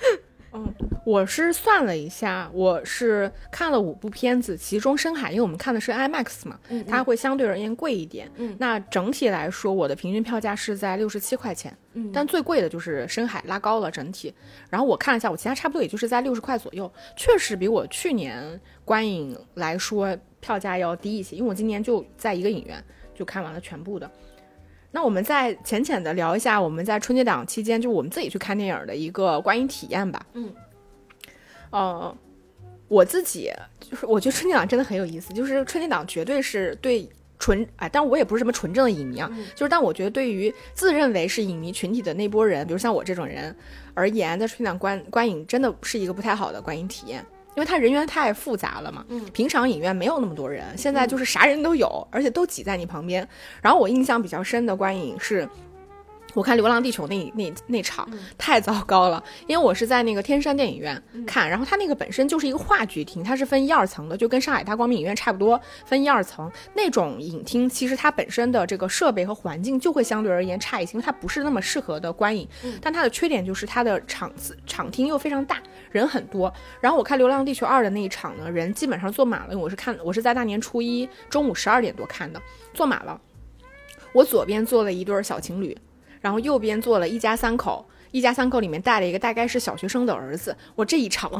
[0.54, 0.72] 嗯，
[1.04, 8.30] 我是算了一下，我是看了五部片子，其中《深海》，因为我们看的是 IMAX 嘛，它会相对而言贵一点。
[8.36, 11.76] 嗯，那整体来说，我的平均票价是在六十七块钱。
[11.94, 14.32] 嗯，但最贵的就是《深海》，拉高了整体。
[14.70, 24.08] 然后我看了一下，我其他差不多也就是在六十块左右，确实比我去年观影来说票价要低一些，因为我今年就在一个影院就看完了全部的。
[24.94, 30.24] 那我们再浅浅的聊一下我们在春节档期间，就我们自己去看电影的一个观影体验吧。
[30.34, 30.52] 嗯，
[31.70, 32.16] 呃，
[32.86, 37.08] 我自己就是我觉得春节档真的很有意思，就是春节档绝对是对
[37.40, 43.52] 纯哎，但我也不是什么纯正的影迷啊，就是但我觉得对于自认为是影迷群体的那波人，比如像我这种人
[43.94, 47.26] 而言，在春节档观观影真的是一个不太好的观影体验。
[47.56, 53.26] 因为它人员太复杂了嘛，嗯，平常影院没有那么多人，现在就是啥人都有，而且都挤在你旁边。
[53.62, 55.48] 然后我印象比较深的观影是。
[56.34, 72.48] 我看《流浪地球》那那那场太糟糕了，因为我是在那个天山电影院看，然后它那个本身就是一个话剧厅，它是分一二层的，就跟上海大光明影院差不多，分一二层那种影厅，其实它本身的这个设备和环境就会相对而言差一些，因为它不是那么适合的观影。
[72.80, 76.52] 但它的缺点就是它的场次场厅又非常大，人很多。
[76.80, 82.42] 然后我看《流浪地球二》的那一场呢，人基本上坐满了，因为我是看我是在大年初一中午十二点多看的，
[82.72, 83.20] 坐满了。
[84.12, 85.76] 我左边坐了一对小情侣。
[86.24, 90.56] 然后右边坐了一家三口，一家三口里面带了一个大概是小学生的儿子。
[90.74, 91.30] 我这一场，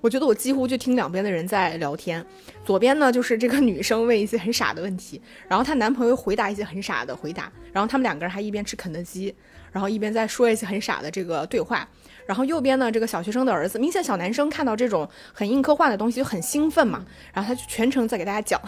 [0.00, 2.26] 我觉得我几乎就听两边的人在聊天。
[2.64, 9.32] 左边呢就是这个女生问一些很傻的问题，然后她男朋友回答一些很傻的回答，然后他们两个人还一边吃肯德基，
[9.70, 11.88] 然后一边在说一些很傻的这个对话。
[12.26, 18.60] 然后右边呢这个小学生的儿子，明显小男生看到这种很硬科幻的东西就很兴奋嘛，然后他就全程在给大家讲。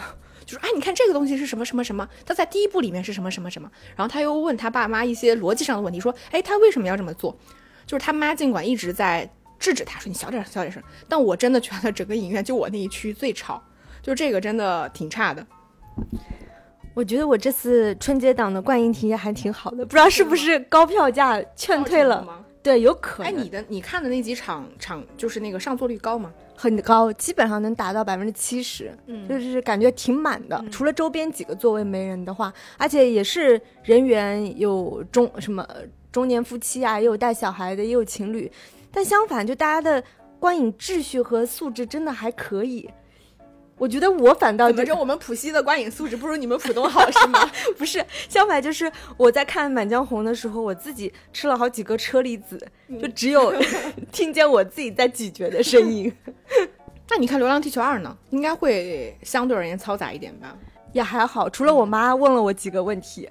[0.45, 2.07] 就是哎，你看这个东西是什么什么什么？
[2.25, 3.69] 他在第一部里面是什么什么什么？
[3.95, 7.35] 然后他又问他爸妈一些逻辑上的问题，说，哎，他为什么要这么做？
[7.85, 10.81] 就是他妈尽管一直在制止他，说你小点声，小点声。
[11.07, 13.61] 但我真的觉得整个影院就我那一区最吵，
[14.01, 15.45] 就这个真的挺差的。
[16.93, 22.44] 我觉得我这次春节档的观影体验还挺好的，不知道是不是高票价劝退了。
[22.65, 26.33] 对，有可能哎，你的你看的那几场场就是那个上座率高吗？
[26.55, 30.65] 很高，基本上能达到百分之七十，嗯就是感觉挺满的。
[30.71, 38.51] 除了周边几个座位没人的话，而且也是人员有中什么呃中年夫妻啊，也有带小孩的，也有情侣。
[38.91, 40.03] 但相反，就大家的
[40.39, 42.89] 观影秩序和素质真的还可以。
[43.77, 47.51] 我觉得我反倒就怎么着，我们浦西的观影素质不如你们浦东好是吗？
[47.77, 52.57] 不是，相反就是我在看《满江红》的时候，我自己吃了好几个车厘子，
[53.01, 53.53] 就只有
[54.11, 56.11] 听见我自己在咀嚼的声音。
[57.09, 58.17] 那你看《流浪地球二》呢？
[58.29, 60.55] 应该会相对而言嘈杂一点吧？
[60.93, 63.27] 也还好，除了我妈问了我几个问题。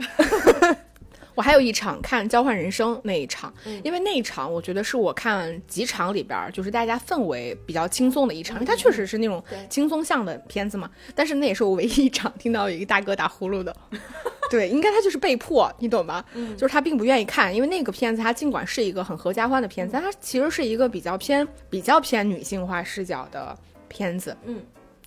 [1.34, 10.90] 我还有一场看《交换人生》那一场，因为那一场我觉得是我看几场里边儿就是大家氛围比较轻松的一场，因为它确实是那种轻松向的片子嘛。
[11.14, 13.74] 但是那也是我唯一一场听到有一个大哥打呼噜的。
[14.50, 16.24] 对，应该他就是被迫，你懂吧？
[16.56, 23.56] 就是他并不愿意看，因为那个片子它尽管是一个很合家欢的片子，但它其实是一个比较偏比较偏女性化视角的
[23.88, 24.36] 片子。
[24.44, 24.60] 嗯。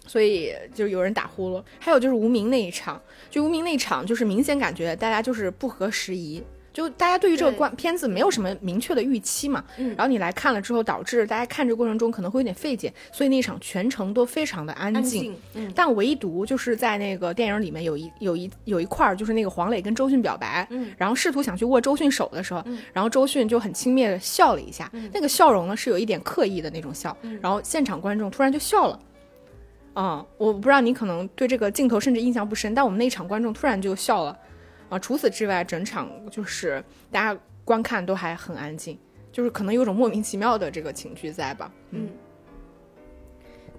[0.07, 6.41] 所以就有人打呼噜，还有就是无名那一场，就无名那一场，就是明显感觉大家就是不合时宜，
[6.73, 9.89] 就大家对于这个对观片子没有什么明确的预期嘛，嗯。
[9.97, 15.35] 然后你来看了之后，导致大家看这个过程中可能会有点费解，所以那一场全程都非常的安静。
[15.55, 20.93] 嗯，但唯独就是在那个电影里面有一有一有一块儿，就是那个黄磊跟周迅表白，嗯。
[20.97, 22.77] 然后试图想去握周迅手的时候，嗯。
[22.93, 25.09] 然后周迅就很轻蔑的笑了一下，嗯。
[25.11, 27.39] 那个笑容呢是有一点刻意的那种笑，嗯。
[27.41, 28.99] 然后现场观众突然就笑了。
[29.99, 34.37] 啊、我不知道你可能对这个镜头甚至印象不深，但我们那一场观众突然就笑了，
[34.89, 38.95] 啊、除此之外，整场就是大家观看都还很安静，
[39.31, 41.71] 就是可能有种莫名其妙的这个情绪在吧。
[41.89, 42.09] 嗯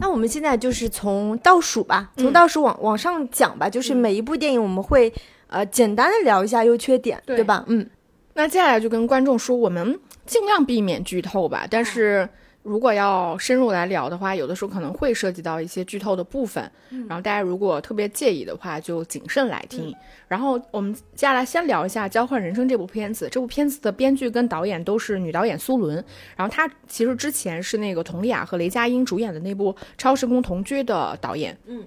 [0.00, 5.12] 那我们现在就是从倒数吧，从嗯倒数往、往上讲吧，就是每一部电影我们会
[5.46, 7.64] 呃简单的聊一下优缺点，对对吧？
[7.68, 7.88] 嗯，
[8.34, 11.66] 那接下来就跟观众说，我们尽量避免剧透吧。
[11.68, 12.28] 但是
[12.68, 16.70] 如果要深入来聊的话，有的时候可能会涉及到一些剧透的部分。
[17.08, 19.94] 然后大家如果特别介意的话，就谨慎来听。
[20.28, 23.28] 然后我们接下来先聊一下《交换人生》这部片子。
[23.30, 26.04] 这部片子的编剧跟导演都是女导演苏伦。
[26.36, 31.56] 然后她其实之前是那个佟丽娅和雷佳音主演的那部《超时空同居》的导演。
[31.66, 31.82] 嗯。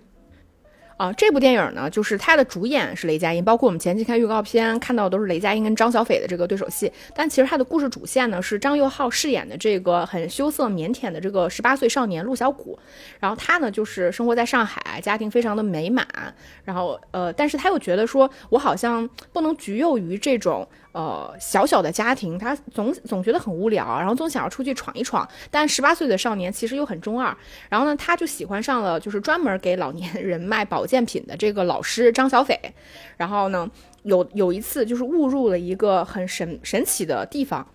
[1.01, 6.91] 啊，这部电影呢，就是它的主演是雷佳音，包括我们前期看预告片看到的都是雷佳音跟张小斐的这个对手戏。
[7.15, 12.77] 但其实它的故事主线呢是张佑浩饰演的这个很羞涩腼腆的这个十八岁少年陆小谷，
[13.19, 16.05] 然后他呢就是生活在上海，家庭非常的美满，
[16.63, 25.27] 然后呃，但是他又觉得说我好像不能局囿于这种呃小小的家庭，他总总觉得很无聊，然后总想要出去闯一闯。
[25.49, 27.35] 但十八岁的少年其实又很中二，
[27.69, 32.59] 然后呢，他就喜欢上了就是专门给老年人卖保健品的这个老师张小斐。
[33.17, 33.69] 然后呢，
[34.03, 37.67] 有有一次就是误入了一个很神神奇的地方。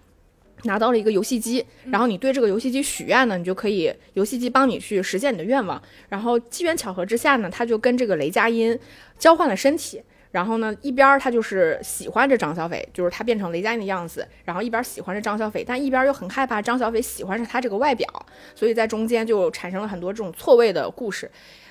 [0.63, 5.81] 拿到了一个游戏机，然后你对这个游戏机许愿呢，你就可以游戏机帮你去实现你的愿望。
[6.09, 8.77] 然后机缘巧合之下呢，他就跟这个雷佳音
[9.19, 10.01] 交换了身体。
[10.37, 18.07] 然后呢，一边他就是喜欢着张小斐，就是他变成雷佳音的样子，然后一边喜欢着张小斐，但一边又很害怕张小斐喜欢上他这个外表，
[18.55, 21.31] 所以在中间就产生了很多这种错位的故事，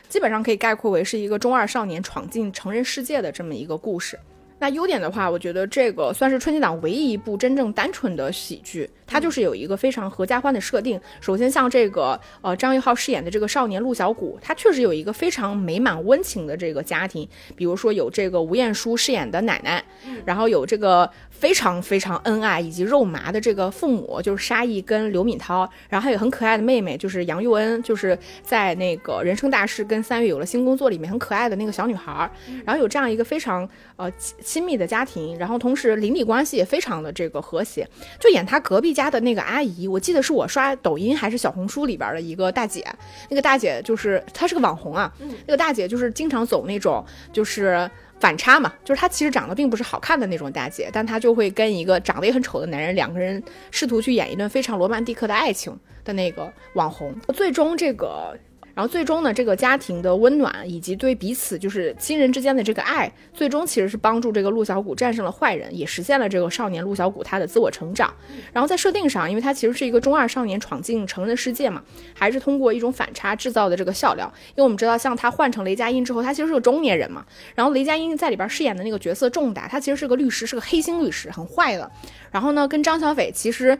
[0.09, 4.17] 基本上可以概括为是一个中二少年闯进成人世界的这么一个故事。
[4.57, 10.99] 那优点的话，我觉得这个算是春节档唯一一部真正单纯的喜剧，它就是有一个非常合家欢的设定。
[11.21, 19.83] 首先，像这个呃张玉浩饰演的这个少年陆小谷，他确实有一个非常美满温情的这个家庭，比如说有这个吴彦姝饰演的奶奶，
[20.25, 32.29] 然后有这个非常非常恩爱以及肉麻的这个父母，就是沙溢跟刘敏涛，然后还有很可爱的妹妹，就是杨佑恩，就是在那个人生大事跟三月有了新工作里面很可爱的那个小女孩儿，
[32.65, 37.87] 然后有这样一个非常呃亲亲密的家庭，然后同时邻里关系也非常的这个和谐。
[38.19, 42.83] 就演他隔壁家的那个阿姨，我记得是我刷抖音还是小红书里边的一个大姐，
[43.29, 45.13] 那个大姐就是她是个网红啊，
[45.45, 47.91] 那个大姐就是经常走那种就是。
[48.17, 57.13] 反差嘛，就是她其实长得并不是好看的那种大姐，但她就会跟一个长得也很丑的男人，两个人试图去演一段非常罗曼蒂克的爱情的那个网红。
[57.33, 58.33] 最终这个
[58.75, 68.13] 然后最终呢，这个家庭的温暖以及对彼此就是亲人之间的这个爱，最终其实是帮助这个陆小谷战胜了坏人，也实现了这个少年陆小谷他的自我成长。
[68.51, 71.81] 然后在设定上，因为他其实是一个中二少年闯进成人的世界嘛，
[72.13, 74.29] 还是通过一种反差制造的这个笑料。
[74.49, 77.25] 因为我们知道，像他换成雷佳音之后，他其实是个中年人嘛。
[77.55, 81.89] 然后雷佳音在里边饰演的那个角色重达，他其实是个律师，是个黑心律师，很坏的。
[82.29, 83.79] 然后呢，跟张小斐其实。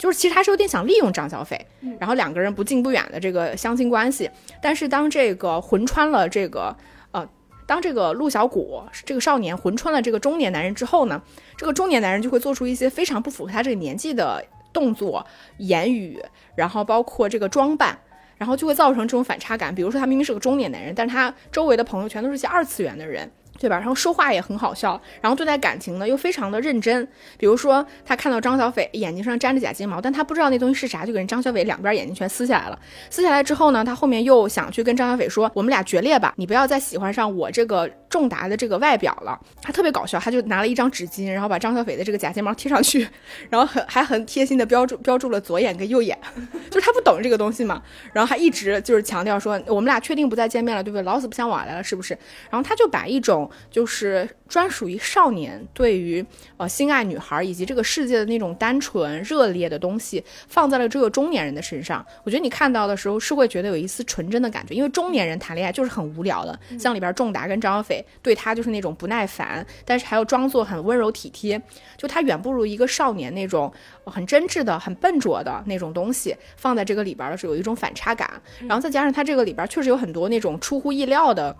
[0.00, 1.66] 就是其实他是有点想利用张小斐，
[1.98, 4.30] 然后两个人不近不远的这个相亲关系。
[4.62, 6.74] 但是当这个魂穿了这个
[7.10, 7.28] 呃，
[7.66, 11.20] 当这个陆小谷这个少年魂穿了这个中年男人之后呢，
[11.54, 15.26] 这个中年男人就会做出一些非常不符合他这个年纪的动作、
[15.58, 16.18] 言语，
[16.54, 17.98] 然后包括这个装扮，
[18.38, 19.74] 然后就会造成这种反差感。
[19.74, 23.30] 比如说他明明是个中年男人，但是他周围的朋友全都是些二次元的人。
[23.60, 23.76] 对吧？
[23.76, 27.06] 然后说话也很好笑，然后对待感情呢又非常的认真。
[27.36, 32.78] 比如说，他看到张小斐眼睛上粘着假睫毛，但他不知道那东西是啥，就给人张小斐两边眼睛全撕下来了。
[33.10, 43.08] 撕下来之后呢，他后面又想去跟张小斐说：“我们俩决裂吧，你不要再喜欢上我这个仲达的这个外表了。”他特别搞笑，他就拿了一张纸巾，然后把张小斐的这个假睫毛贴上去，
[43.48, 46.18] 然后很还很贴心的标注标注了左眼跟右眼，
[46.70, 47.82] 就是他不懂这个东西嘛。
[48.12, 51.02] 然后还一直就是强调说：“我们俩确定不再见面了，对不对？
[51.02, 52.12] 老死不相往来了，是不是？”
[52.50, 56.22] 然后他就把一种就是专属于少年对于
[56.56, 62.04] 呃心爱女孩以及这个世界的那种单纯热烈的东西放在了这个中年人的身上。
[62.24, 66.58] 我觉得你看到的时候是会觉得有一丝纯真的感觉，因为中年人谈恋爱就是很无聊的。
[66.76, 71.62] 像里边仲达跟张小斐对他就是那种不耐烦，但是还要装作很温柔体贴，
[71.96, 73.72] 就他远不如一个少年那种
[74.04, 78.28] 很真挚的、很笨拙的那种东西放在这个里边的时候有一种反差感。
[78.66, 81.56] 然后再加上他这个里边确实有很多那种出乎意料的。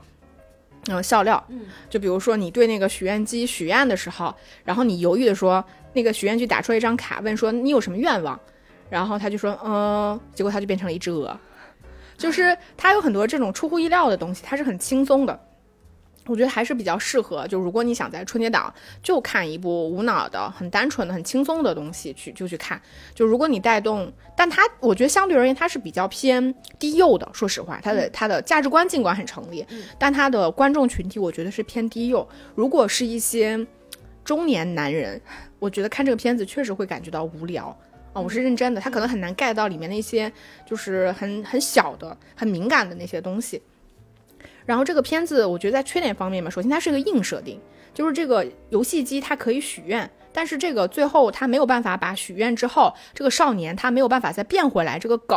[0.88, 5.62] 嗯，笑料，嗯，就比如说你对那个许愿机许愿的时候，然后你犹豫的说，
[5.92, 8.38] 那个许愿机打出来一张卡，问说你有什么愿望，
[8.88, 11.38] 然后他就说，嗯，结果他就变成了一只鹅，
[12.16, 15.38] 就是他有很多这种出乎意料的东西，他是很轻松的。
[16.30, 18.72] 我觉得还是比较适合，就如果你想在春节档
[19.02, 22.80] 就看一部无脑的、很单纯的、很轻松的东西去就去看。
[23.12, 27.28] 就如果你带动，但它我觉得相对而言它是比较偏低幼的。
[27.32, 29.66] 说实话，它的它的价值观尽管很成立，
[29.98, 32.26] 但它的观众群体我觉得是偏低幼。
[32.54, 33.66] 如果是一些
[34.24, 35.20] 中年男人，
[35.58, 37.76] 我觉得看这个片子确实会感觉到无聊
[38.12, 38.20] 啊。
[38.20, 40.32] 我是认真的，他可能很难 get 到里面那些
[40.64, 43.60] 就是很很小的、很敏感的那些东西。
[44.66, 47.61] 然后这个片子，我觉得在缺点方面嘛，首先它是个硬设定，
[47.92, 55.36] 就是这个游戏机它可以许愿，但是这个最后他没有办法把许愿之后这个少年他没有办法再变回来这个梗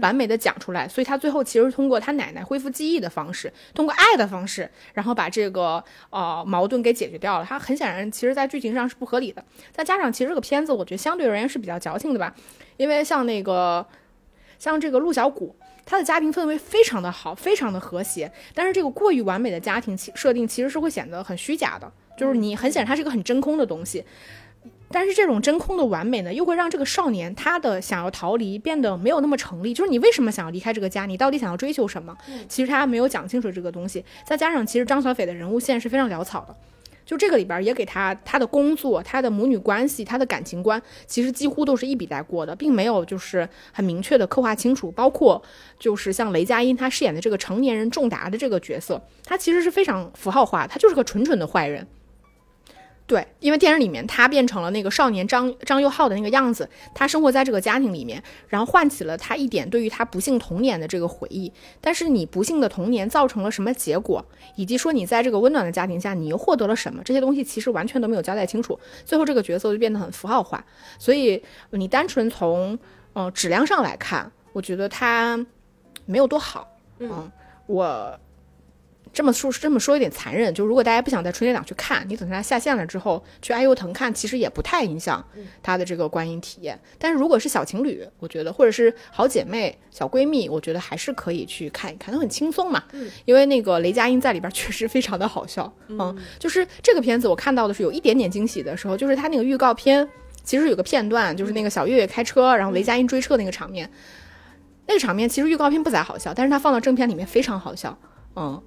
[0.00, 7.44] 完美的讲出来，所以他最后其实通过他奶奶恢复记忆的方式，通过爱的方式，然后把这个呃矛盾给解决掉了。
[7.44, 12.34] 他很显然其实在剧情上是不合理的，再加上其实这个片子我觉得相对而言是比较矫情的吧，
[12.76, 13.86] 因为像那个
[14.58, 15.54] 像这个陆小谷。
[15.84, 24.04] 他的家庭氛围非常的好，非常的和谐，但是这个过于完美的家庭设定其实是会显得很虚假的，就是你很显然它是一个很真空的东西，
[24.90, 32.16] 但是这种真空的完美呢，又会让这个少年他的想要逃离变得没有那么成立，就是你为什么想要离开这个家，你到底想要追求什么？
[32.48, 36.56] 其实他没有讲清楚这个东西，再加上其实张小斐的人物线是非常潦草的。
[37.04, 44.90] 就这个里边也给他他的工作、他的母女关系、他的感情观，其实几乎都是一笔带过的，并没有就是很明确的刻画清楚。
[44.92, 45.42] 包括
[45.78, 51.86] 就是像雷佳音他饰演的这个成年人仲达的这个角色，他其实是非常符号化，他就是个纯纯的坏人。
[53.12, 61.52] 对，因为电影里面他变成了那个少年张张佑浩的那个样子，他生活在这个家庭里面，然后唤起了他一点对于他不幸童年的这个回忆。
[61.78, 64.24] 但是你不幸的童年造成了什么结果，
[64.56, 68.80] 以及说你在这个温暖的家庭下你又获得了什么，这些东西其实完全都没有交代清楚。
[69.04, 70.64] 最后这个角色就变得很符号化，
[70.98, 72.78] 所以你单纯从
[73.12, 75.38] 嗯质量上来看，我觉得他
[76.06, 76.66] 没有多好。
[76.98, 77.30] 嗯，
[77.66, 78.18] 我。
[79.12, 80.52] 这么说，这么说有点残忍。
[80.54, 85.22] 就如果大家不想在春节档去看，你等它下线了之后去爱优腾看，其实也不太影响
[85.62, 86.80] 它的这个观影体验。
[86.98, 92.82] 但是如果是小情侣，我觉得或者是好姐妹、小闺蜜，我觉得还是可以去看一看，它很轻松嘛。
[92.92, 95.70] 嗯，因为那个雷佳音在里边确实非常的好笑。
[95.88, 100.08] 嗯，就是这个片子我看到的是有一点点惊喜的时候，就是它那个预告片
[100.42, 103.90] 其实有个片段，就是那个小岳岳开车，然后雷佳音追车那个场面，
[104.86, 107.98] 那个场面其实预告片不咋好笑，但是它放到正片里面非常好笑。
[108.36, 108.62] 嗯。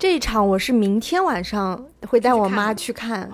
[0.00, 3.30] 这一场我是明天晚上会带我妈去看，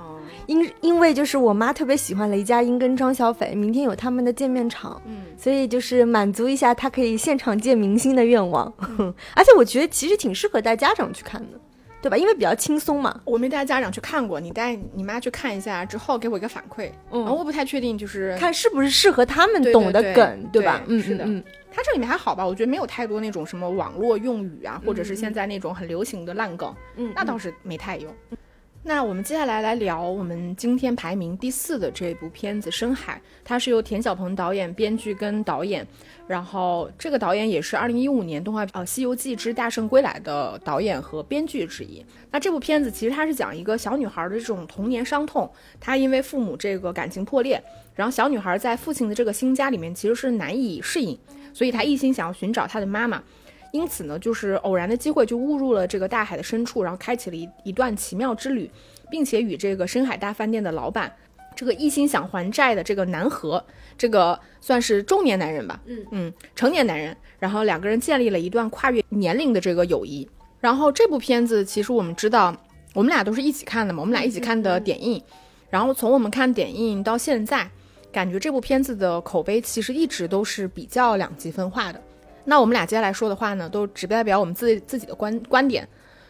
[0.46, 8.66] 因因为就是我妈特别喜欢雷佳音跟张小斐，明天有他们的见面场，嗯，所以就是满足一下她可以现场见明星的愿望，
[9.36, 11.60] 而且我觉得其实挺适合带家长去看的，
[12.03, 12.16] 对吧？
[12.16, 13.20] 因为比较轻松嘛。
[13.24, 20.82] 我没带家长去看过，你带你妈去看一下之后给我一个反馈，嗯，我不太确定就是看是不是适合他们懂的梗，对吧？
[20.86, 21.42] 嗯，是的，嗯。
[21.70, 22.47] 它这里面还好吧？
[22.47, 28.09] 我觉得没有太多那种什么网络用语啊，或者是现在那种很流行的烂梗，嗯，那倒是没太有。
[28.89, 33.14] 那我们接下来来聊我们今天排名第四的这部片子《深海》，
[33.45, 35.84] 它是由田晓鹏导演、编剧跟导演，
[36.28, 42.01] 然后这个导演也是二零一五年动画呃《西游记之大圣归来》的导演和编剧之一。
[42.30, 47.61] 那这部片子其实它是讲一个小女孩的这种童年伤痛，她因为父母这个感情破裂，
[47.97, 51.18] 然后小女孩在父亲的这个新家里面其实是难以适应。
[51.53, 53.20] 所以她一心想要寻找她的妈妈，
[53.72, 58.70] 因此呢，就是偶然的机会就误入了这个大海的深处，然后开启了一一段奇妙之旅，
[59.10, 61.14] 并且与这个深海大饭店的老板
[61.54, 63.64] 这个一心想还债的这个南河，
[63.96, 70.28] 这个算是中年男人吧，嗯嗯，成年男人，然后两个人建立了一段跨越年龄的这个友谊。
[70.60, 72.54] 然后这部片子其实我们知道，
[72.92, 75.22] 我们俩都是一起看的嘛，我们俩一起看的点映。
[75.70, 77.68] 然后从我们看点映到现在，
[78.12, 82.02] 感觉这部片子的口碑其实一直都是比较两极分化的。
[82.47, 85.86] 那我们俩接下来说的话呢，都只代表我们自自己的观观点。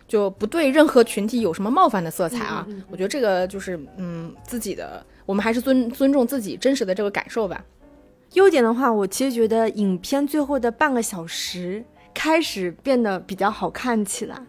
[0.09, 2.65] 就不对任何群体有什么冒犯的色彩啊！
[2.89, 7.61] 我觉得这个就是嗯，自己的，我们还是尊尊重自己真实的这个感受吧。
[8.35, 14.41] 优点的话，我其实觉得影片最后的半个小时开始变得比较好看起来，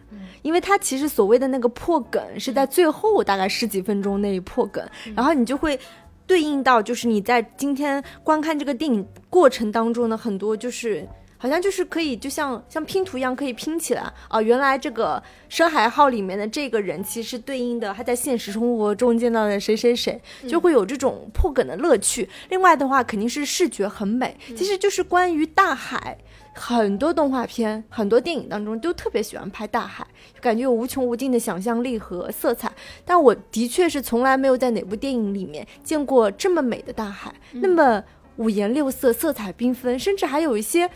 [0.42, 5.76] 因为它其实所谓的那个破梗是在最后大概十几分钟那一破梗，然后你就会
[6.24, 11.04] 对应到就是你在今天观看这个电影过程当中的很多就是。
[11.38, 14.42] 好像就是可以，就像像拼图一样可以拼起来啊！
[14.42, 22.28] 原来这个深海号里面的这个人，其实对应的他在现实生活中见到的谁谁谁，就会有这种破梗的乐趣。
[22.48, 24.36] 另外的话，肯定是视觉很美。
[24.56, 26.18] 其实就是关于大海，
[26.54, 30.04] 很多动画片、很多电影当中都特别喜欢拍大海，
[30.40, 32.72] 感觉有无穷无尽的想象力和色彩。
[33.04, 38.02] 但我的确是从来没有在哪部电影里面见过这么美的大海，那么
[38.38, 40.90] 五颜六色、色彩缤纷，甚至还有一些。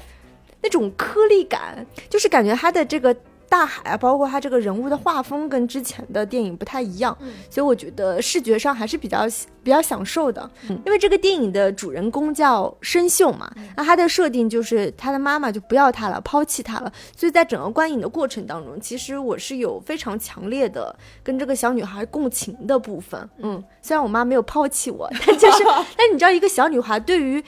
[0.63, 3.15] 那种颗粒感，就是感觉它的这个
[3.49, 7.15] 大海啊，包括它这个人物的画风跟之前的电影不太一样，
[7.51, 9.27] 所以我觉得视觉上还是比较
[9.63, 10.51] 比较享受的。
[10.87, 23.29] 因为这个电影的主人公叫生秀嘛，那他的设定就是他的妈妈就不要他了，抛弃他了，所以在整个观影的过程当中，其实我是有非常强烈的跟这个小女孩共情的部分。
[23.39, 25.65] 嗯，虽然我妈没有抛弃我，但就是，
[25.99, 27.45] 但你知道，一个小女孩对于。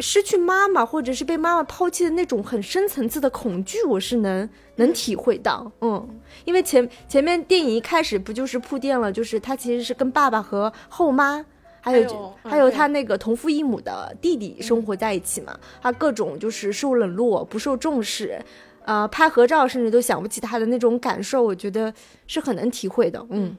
[0.00, 5.70] 失去妈妈，或者是被妈妈抛弃的那种很深层次的恐惧，我是能能体会到。
[5.80, 6.08] 嗯，
[6.44, 11.44] 因为前前面电影一开始不就是铺垫了，就是他其实是跟爸爸和后妈，
[11.80, 15.58] 还有还有他那个同父异母的弟弟生活在一起嘛。
[15.82, 18.40] 他各种就是受冷落、不受重视，
[18.84, 21.92] 呃，拍合照甚至都想不起他的那种感受，我觉得
[22.26, 23.26] 是很能体会的。
[23.30, 23.56] 嗯。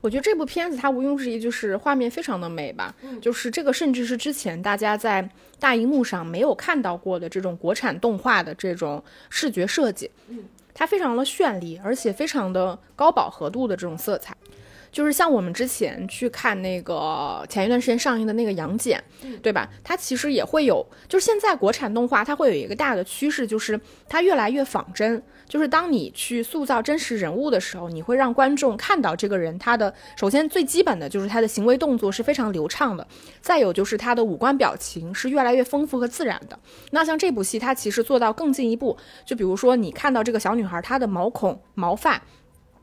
[0.00, 5.28] 我觉得这部片子它毋庸置疑就是画面非常的美吧，就是这个甚至是之前大家在
[5.58, 10.10] 大荧幕上没有看到过的这种国产动画的这种视觉设计，
[10.72, 14.36] 它非常的绚丽，而且非常的高饱和度的这种色彩。
[14.98, 19.00] 就是像我们之前去看那个前一段时间上映的那个《杨戬》，
[19.40, 19.70] 对吧？
[19.84, 25.22] 它其实也会有，就是现在国产动画它会有一个大的趋势，就是它越来越仿真。
[25.48, 33.06] 就是当你去塑造真实人物的时候，你会让观众看到这个人他的首先最基本的就是他的行为动作是非常流畅的，
[33.40, 36.58] 再有就是他的五官表情是越来越丰富和自然的。
[36.90, 42.20] 那像这部戏，它其实做到更进一步，就比如说你看到这个小女孩她的毛孔、毛发。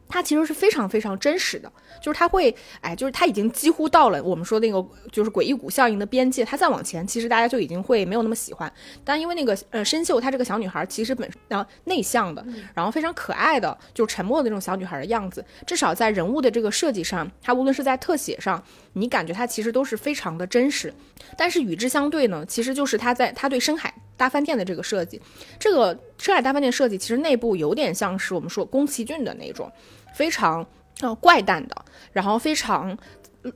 [0.08, 8.72] 它其实是非常非常真实的，就是它会，哎，就是它已经几乎到了我们说那个就是诡异谷效应的边界，它再往前，其实大家就已经会没有那么喜欢。
[9.04, 20.94] 但因为那个呃深秀她这个小女孩其实本然后内向的，然后非常可爱的，就沉默的那种小女孩的样子，至少在人物的这个设计上，它无论是在特写上，你感觉它其实都是非常的真实。
[21.38, 23.94] 但是与之相对呢，其实就是她在她对深海。
[24.18, 25.22] 大饭店的这个设计，
[25.60, 29.72] 这个深海大饭店设计其实内部有点像是我们说宫崎骏的那种，
[30.14, 30.66] 非常
[31.02, 31.76] 呃怪诞的，
[32.12, 32.98] 然后非常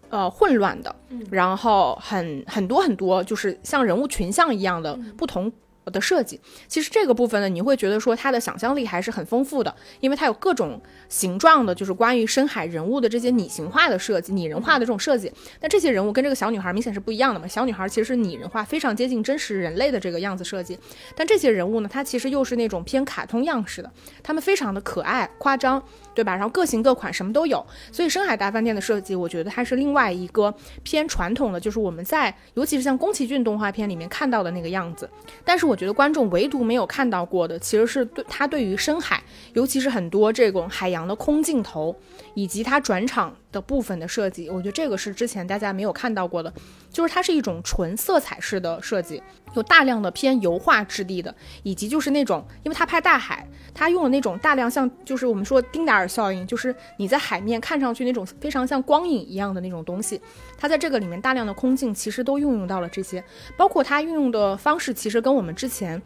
[0.09, 0.95] 呃混乱的，
[1.31, 5.51] 然后很很多很多就是像人物群像一样的不同。
[5.89, 15.31] 的设计，其实这个部分呢，你会觉得说它的想象力还是很丰富的，因为它有各种形状的，就是关于深海人物的这些拟形化的设计、拟人化的这种设计。
[15.61, 17.47] 那这些人物跟这个小女孩明显是不一样的嘛？
[17.47, 20.77] 小女孩其实是拟人化，非常接近真实人类的这个样子设计，
[21.15, 25.83] 但这些人物呢，它其实又是那种偏卡通样式的，他们非常的可爱、夸张，
[26.19, 26.33] 对吧？
[26.35, 27.65] 然后各型各款，什么都有。
[27.93, 30.53] 所以深海大饭店的设计，我觉得它是另外一个
[30.83, 35.09] 偏传统的，就是我们在尤其是像宫崎骏动画片里面看到的那个样子。
[35.45, 41.95] 但是我觉得观众唯独没有看到过的，其实是对它对于深海，尤其是很多这种海洋的空镜头，
[42.39, 46.53] 以及它转场的部分的设计，我觉得这个是之前大家没有看到过的，
[46.89, 49.21] 就是它是一种纯色彩式的设计，
[49.55, 60.21] 有大量的偏油画质地的，以及就是那种，因为它拍大海，它用了那种大量像就是我们说丁达尔效应，就是你在海面看上去那种非常像光影一样的那种东西，
[60.57, 63.21] 它在这个里面大量的空镜其实都运用到了这些，
[63.57, 66.01] 包括它运用的方式，其实跟我们之前。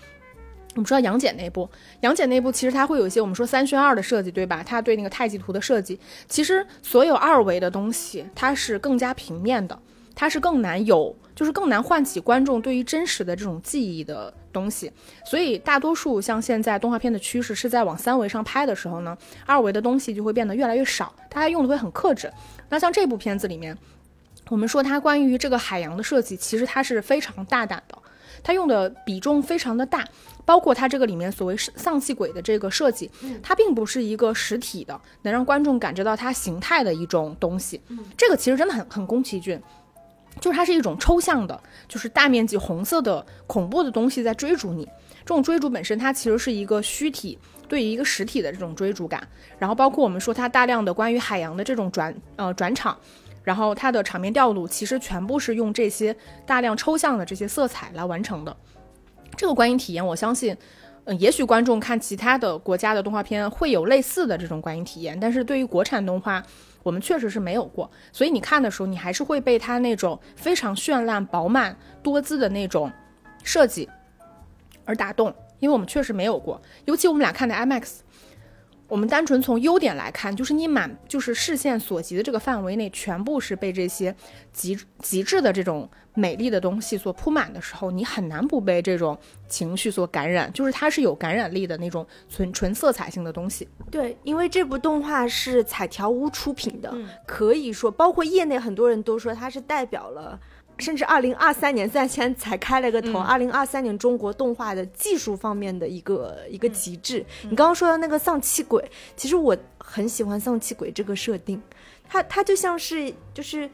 [0.75, 1.69] 我们说杨戬那部，
[2.01, 4.63] 杨戬那部其实它会有一些我们说三宣二的设计，对吧？
[4.65, 9.77] 它对那个太极图的设计，其实所有二维的东西，它是更加平面的，
[10.15, 14.91] 它是更难有，就是更难唤起观众对于真实的这种记忆的东西。
[15.23, 19.15] 所以大多数像现在动画片的趋势是在往三维上拍的时候呢，
[19.45, 22.31] 二维的东西就会变得越来越少，大家用的会很克制。
[22.69, 23.77] 那像这部片子里面，
[24.49, 27.97] 我们说它关于这个海洋的设计，其实它是非常大胆的，
[28.43, 30.05] 它用的比重非常的大。
[30.45, 33.09] 包括它这个里面所谓丧气鬼的这个设计，
[33.41, 37.79] 它并不是一个实体的，能让观众感知到它形态的一种东西。
[38.17, 39.57] 这个其实真的很很宫崎骏，
[40.41, 44.83] 就是它是一种抽象的，就是大面积红色的恐怖的东西在追逐你。
[45.21, 47.39] 这种追逐本身，它其实是一个虚体
[47.69, 49.25] 对于一个实体的这种追逐感。
[49.57, 52.97] 然后包括我们说它大量的关于海洋的这种转呃转场，
[53.43, 56.15] 然后它的场面调度其实全部是用这些
[56.45, 58.55] 大量抽象的这些色彩来完成的。
[59.35, 60.55] 这个观影体验，我相信，
[61.05, 66.41] 嗯，也许观众看其他的国家的动画片会有类似的这种观影体验，但是对于国产动画，
[66.83, 67.89] 我们确实是没有过。
[68.11, 72.91] 所以你看的时候，你还是会被它那种非常绚烂、饱满、多姿的那种
[73.43, 73.89] 设计
[74.85, 76.61] 而打动，因为我们确实没有过。
[76.85, 78.02] 尤其我们俩看的 IMAX。
[78.93, 84.15] 我们单纯从优点来看，就是你满就是视线所及的这个范围内，全部是被这些
[84.51, 89.17] 极极致的这种美丽的东西所铺满的时候，你很难不被这种
[89.47, 90.53] 情绪所感染。
[90.53, 93.67] 就是它是有感染力的那种纯纯色彩性的东西。
[93.89, 100.39] 对，因为这部动画是彩条屋出品的，可以说，包括业内很多人都说它是代表了。
[100.79, 107.23] 甚至二零二三年，虽然现在才开了个头，二零二三年中国动画的技术方面的一个一个极致。
[107.43, 108.83] 你刚刚说的那个丧气鬼，
[109.15, 111.61] 其实我很喜欢丧气鬼这个设定，
[112.09, 113.69] 它它就像是就是，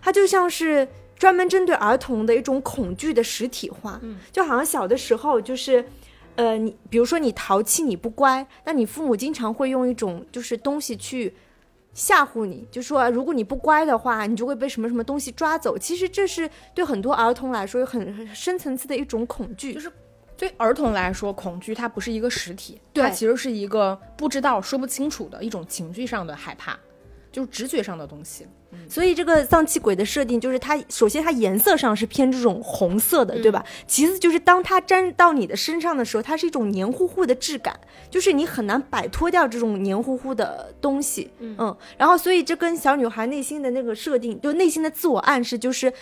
[0.00, 4.00] 它就像是专门针对儿童的一种恐惧的实体化，
[4.32, 5.84] 就好像小的时候就是，
[6.36, 11.34] 呃，你比如说你淘气你不乖，那你父母经常会用一种就是东西去。
[11.92, 15.76] 吓唬你，就说如果你不乖的话，你就会被什么什么东西抓走。
[15.76, 19.74] 其实这是对很多儿童来说有很深层次的一种恐惧。
[19.74, 19.92] 就是
[20.36, 26.78] 对儿童来说，恐惧它不是一个实体，它其实是一个不知道、说不清楚的一种情绪上的害怕，
[27.30, 28.46] 就是直觉上的东西。
[28.88, 33.64] 所以这个丧气鬼的设定就是它，首先它颜色上是偏这种红色的，对吧？
[33.86, 37.78] 其次就是当它粘到你的身上的时候，它是一种黏糊糊的质感，
[38.10, 41.30] 就是你很难摆脱掉这种黏糊糊的东西。
[41.38, 45.92] 嗯，然后所以这跟小女孩内心的那个设定，就内心的自我暗示就是。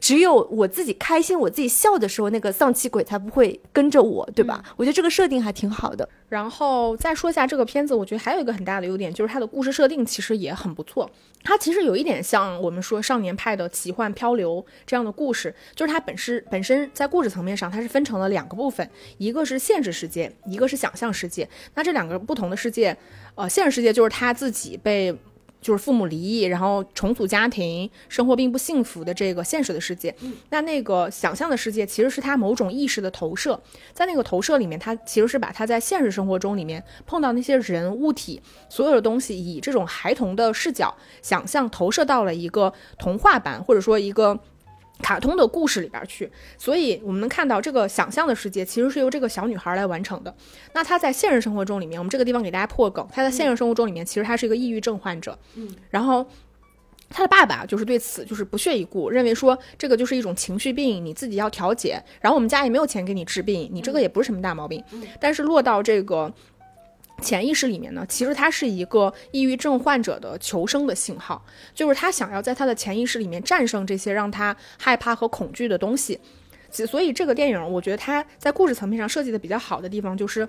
[0.00, 4.62] 只有我自己开心，我自己笑的时候，那个丧气鬼才不会跟着我，对吧？
[4.76, 6.08] 我觉得这个设定还挺好的。
[6.28, 11.08] 然后再说一下这个片子，我觉得还有一个很大的优点，就是它的故事设定其实也很不错。
[11.42, 18.88] 它其实有一点像我们说少年派的奇幻漂流这样的故事，就是它本身本身在故事层面上，它是分成了两个部分，
[19.18, 21.48] 一个是现实世界，一个是想象世界。
[21.74, 22.96] 那这两个不同的世界，
[23.36, 25.16] 呃，现实世界就是他自己被。
[25.64, 30.14] 就是父母离异，然后重组家庭，生活并不幸福的这个现实的世界。
[30.50, 33.58] 那那个想象的世界，其实是他某种意识的投射。
[33.94, 44.38] 在那个投射里面，他其实是把他在现实生活中里面碰到那些人物体，所有的东西，以这种孩童的视角想象投射到了一个童话版，或者说一个。
[45.02, 50.34] 卡通的故事里边去，所以我们能看到这个想象的世界其实是由这个小女孩来完成的。
[50.72, 55.38] 那她在现实生活中里面，我们这个地方给大家破梗，她在现实生活中里面其实她是一个抑郁症患者。
[55.56, 56.26] 嗯，然后
[57.10, 62.02] 她的爸爸就是对此就是不屑一顾，认为说这个就是一种情绪病，你自己要调节。
[62.20, 64.82] 然后我们家也没有钱给你治病，你这个也不是什么大毛病。
[65.20, 66.32] 但是落到这个。
[67.22, 71.42] 潜意识里面呢，其实他是一个抑郁症患者的求生的信号，
[71.74, 76.18] 就是他想要在他的潜意识里面战胜这些让他害怕和恐惧的东西。
[76.70, 80.46] 所以这个电影，我觉得他在故事层面上设计的比较好的地方，就是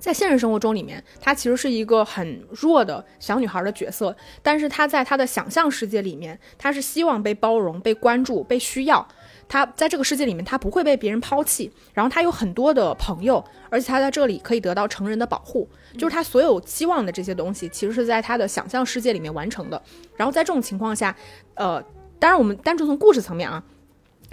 [0.00, 9.06] 在现实生活中里面，他其实是一个很弱的小女孩的角色，但是他在他的想象世界里面，他是希望被包容、被关注、被需要。
[9.48, 19.80] 他在这个世界里面，他不会被别人抛弃，然后他有很多的朋友，而且他在这里可以得到成人的保护，就是他所有期望的这些东西，其实是在他的想象世界里面完成的。
[20.16, 21.14] 然后在这种情况下，
[21.54, 21.80] 呃，
[22.18, 23.62] 当然我们单纯从故事层面啊，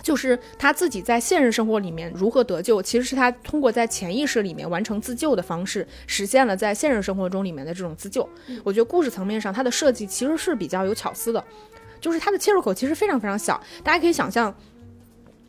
[0.01, 8.27] 就是他自己在现实生活里面如何得救，其实是他通过在潜意识里面完成自救的方式，实现了在现实生活中里面的这种自救。
[8.63, 11.43] 我觉得故事层面上，它的设计其实是比较有巧思的，
[12.01, 14.53] 就是它的切入口其实非常非常小，大家可以想象。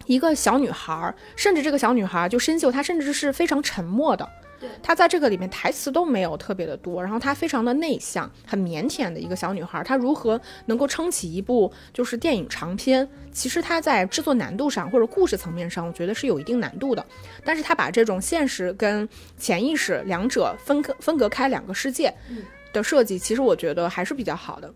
[0.06, 4.28] 一个小女孩，甚至这个小女孩就深秀，她甚至是非常沉默的。
[4.60, 9.82] 对，她在这个里面台词都没有特别的多，然后她非常的内向，很腼腆的一个小女孩。
[9.82, 13.08] 她如何能够撑起一部就是电影长篇？
[13.32, 17.04] 其实她在制作难度上或者故事层面上，我觉得是有一定难度的。
[17.44, 22.14] 但是她把这种现实跟潜意识两者分隔分隔开两个世界
[22.72, 24.72] 的设计，其实我觉得还是比较好的。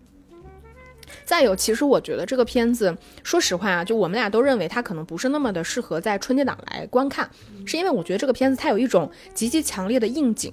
[1.24, 7.28] 再有，其实我觉得这个片子，说实话啊，就我们俩都认为它可能不是那么的适合在春节档来观看，
[7.64, 10.52] 是因为我觉得这个片子它有一种极其强烈的应景，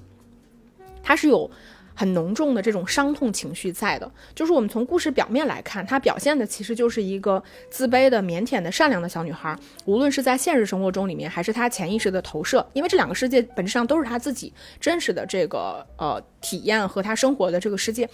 [1.02, 1.50] 它是有。
[1.98, 9.58] 很浓重的这种伤痛情绪在的，就是我们从故事表面来看，它表现的其实就是一个自卑的、腼腆的、善良的小女孩。
[9.86, 18.06] 无论是在现实生活中里面，还是她潜意识的投射，因为这两个世界本质上都是她自己真实的这个呃体验和她生活的这个世界，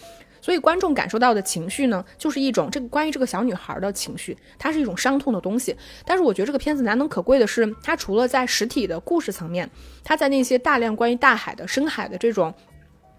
[0.42, 5.74] 所以观众感受到的情绪呢，就是一种这个关于这个小女孩的情绪，它是一种伤痛的东西。
[6.04, 9.70] 但是我觉得这个片子难能可贵的是，它除了在实体的故事层面，
[10.04, 12.52] 它在那些大量关于大海的、深海的这种。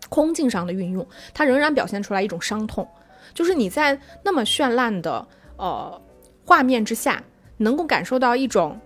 [0.09, 2.87] 空境上的运用，它仍然表现出来一种伤痛，
[3.33, 5.99] 就是你在那么绚烂的呃
[6.45, 7.23] 画面之下，
[7.57, 8.79] 能够感受到一种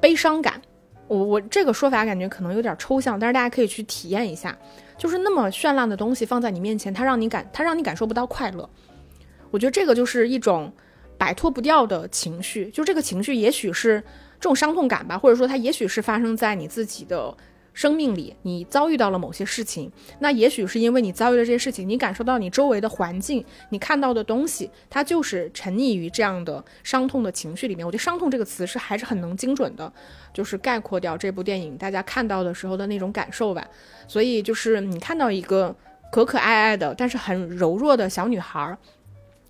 [0.00, 0.62] 悲伤感。
[1.08, 4.56] 我我这个说法感觉可能有点抽象，但是大家可以去体验一下，
[4.98, 8.68] 就是那么绚烂的东西放在你面前，它让你感它让你感受不到快乐。
[9.50, 10.72] 我觉得这个就是一种
[11.18, 14.02] 摆脱不掉的情绪，就这个情绪也许是
[14.40, 17.36] 这种伤痛感吧，或者说它也许是发生在你自己的。
[17.72, 27.86] 生命里，你遭遇到了某些事情，那也许是因为你遭遇了这些事情，你感受到你周围的环境，你看到的东西，它就是沉溺于这样的伤痛的情绪里面。
[27.86, 29.92] 我觉得“伤痛”这个词是还是很能精准的，
[30.32, 33.66] 就是概括掉这部电影大家看到的时候的那种感受吧。
[34.06, 35.74] 所以就是你看到一个
[36.10, 38.76] 可可爱爱的，但是很柔弱的小女孩。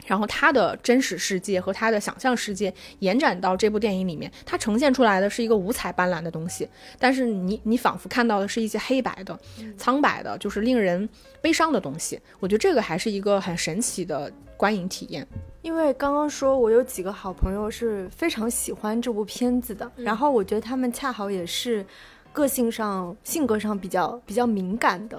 [0.07, 9.39] 然后他的真实世界和他的想象世界延展到这部电影里面，它呈现出来的是一个五彩斑斓的东西，但是你你仿佛看到的是一些黑白的、
[9.77, 11.09] 苍白的，就是令人
[11.41, 12.21] 悲伤的东西。
[12.41, 15.27] 我觉得这个还是一个很神奇的观影体验。
[15.63, 21.87] 因为刚刚说我有几个好朋友是非常喜欢这部片子的，然后我觉得他们恰好也是
[22.33, 25.19] 个性上、性格上比较比较敏感的。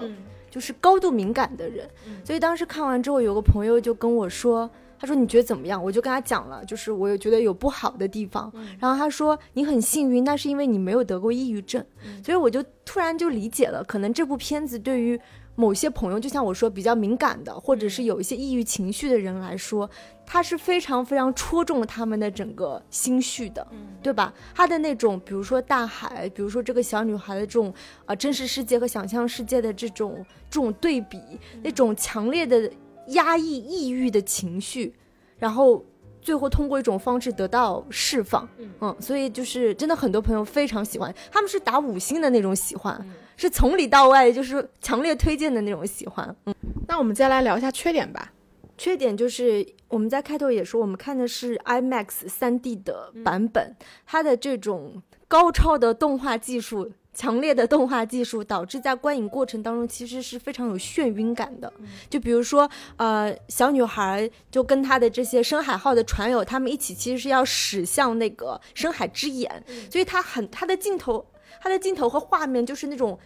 [0.54, 1.84] 就是高度敏感的人，
[2.24, 8.52] 所以当时看完之后，有个朋友就跟我说：“他说你觉得怎么样？”我就跟他讲了，就是我有觉得有不好的地方。
[8.78, 11.84] 然后他说：“你很幸运，那是因为你没有得过抑郁症。”
[12.24, 15.20] 所以我就突然就理解了，可能这部片子对于。
[15.56, 19.88] 某些朋友，就像我说，比较敏感的，或者是有一些抑郁情绪的人来说，
[20.26, 23.66] 他是非常非常戳中了他们的整个心绪的，
[24.02, 24.34] 对吧？
[24.54, 27.72] 他的那种，比如说大海，比如说这个小女孩的这种
[28.04, 31.20] 啊真实世界和想象世界的这种这种对比，
[31.62, 32.70] 那种强烈的
[33.08, 34.92] 压抑、抑郁的情绪，
[35.38, 35.84] 然后
[36.20, 38.48] 最后通过一种方式得到释放，
[38.80, 43.06] 嗯，所以就是真的很多朋友非常喜欢，他们是打五星的那种喜欢。
[43.36, 46.54] 是从里到外就是强烈推荐的那种喜欢，嗯，
[46.88, 48.32] 那我们接下来聊一下缺点吧。
[48.76, 61.72] 缺点就是我们在开头也说，我们看的是 IMAX 三 D 的版本，它的这种高超的动画技术、强烈的动画技术，导致在观影过程当中其实是非常有眩晕感的。
[62.10, 71.24] 就比如说，呃，小女孩就跟她的这些深海号的船友，他们一起其实是要驶向那个深海之眼，所以它很它的镜头。
[71.64, 73.18] 它的镜头和画面就是那种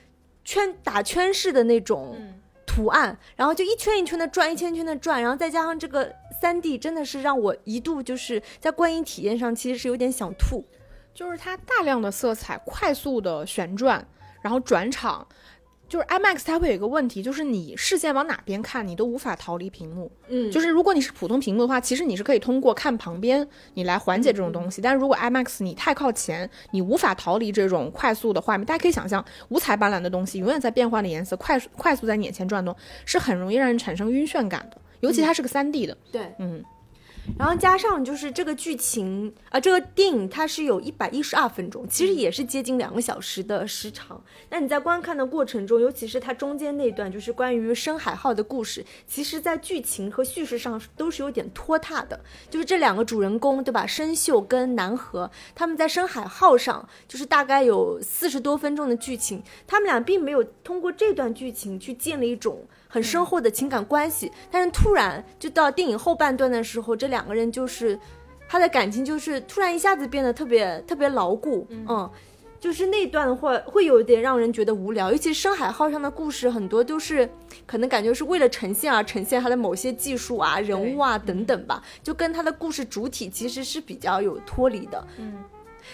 [0.44, 2.16] 圈打圈式的那种
[2.64, 10.64] 图案，然后就一圈一圈的转，一圈一圈的转，然后再加上这个三 D，真的是让我一度就是在观影体验上其实是有点想吐，
[11.12, 14.06] 就是它大量的色彩快速的旋转，
[14.40, 15.26] 然后转场。
[15.88, 20.10] 就是 IMAX 它会有一个问题，就是你视线往哪边看，你都无法逃离屏幕。
[20.28, 24.82] 嗯，就是如果你是普通屏幕的话，其实你是可以通过看旁边你来缓解这种东西。
[24.82, 28.66] 但是如果 IMAX 你太靠前，你无法逃离这种快速的画面。
[28.66, 32.76] 大家可以想象，五彩斑斓的东西永远在变换的颜色，快速快速在你眼前转动，
[33.06, 34.78] 是很容易让人产生晕眩感的。
[35.00, 35.96] 尤其它是个三 D 的。
[36.12, 36.62] 对，嗯。
[37.36, 44.22] 然后加上就是这个剧情啊，这个电影它是有一百一十二分钟，其实也是接近两个小时的时长。
[44.50, 52.18] 那你在观看的过程中，尤其是它中间那段，就是关于深海号的故事，其实在剧情和叙事上都是有点拖沓的。
[52.48, 53.86] 就是这两个主人公，对吧？
[53.86, 62.66] 生锈跟南河，他们在深海号上，就是大概有四十多分钟的剧情，他们俩并没有通过这段剧情去建立一种。
[62.88, 67.98] 很深厚的情感关系，但是突然就到电影后半段的时候，这两个人就是
[68.48, 72.10] 他的感情就是突然一下子变得特别特别牢固，嗯，
[72.58, 77.28] 就是那段的话会有点让人觉得无聊，尤其是深海号上的故事很多都是
[77.66, 85.34] 可能感觉是为了呈现而呈现它的某些技术啊、人物啊等等吧，就跟它的故事主体其实是比较有脱离的，嗯。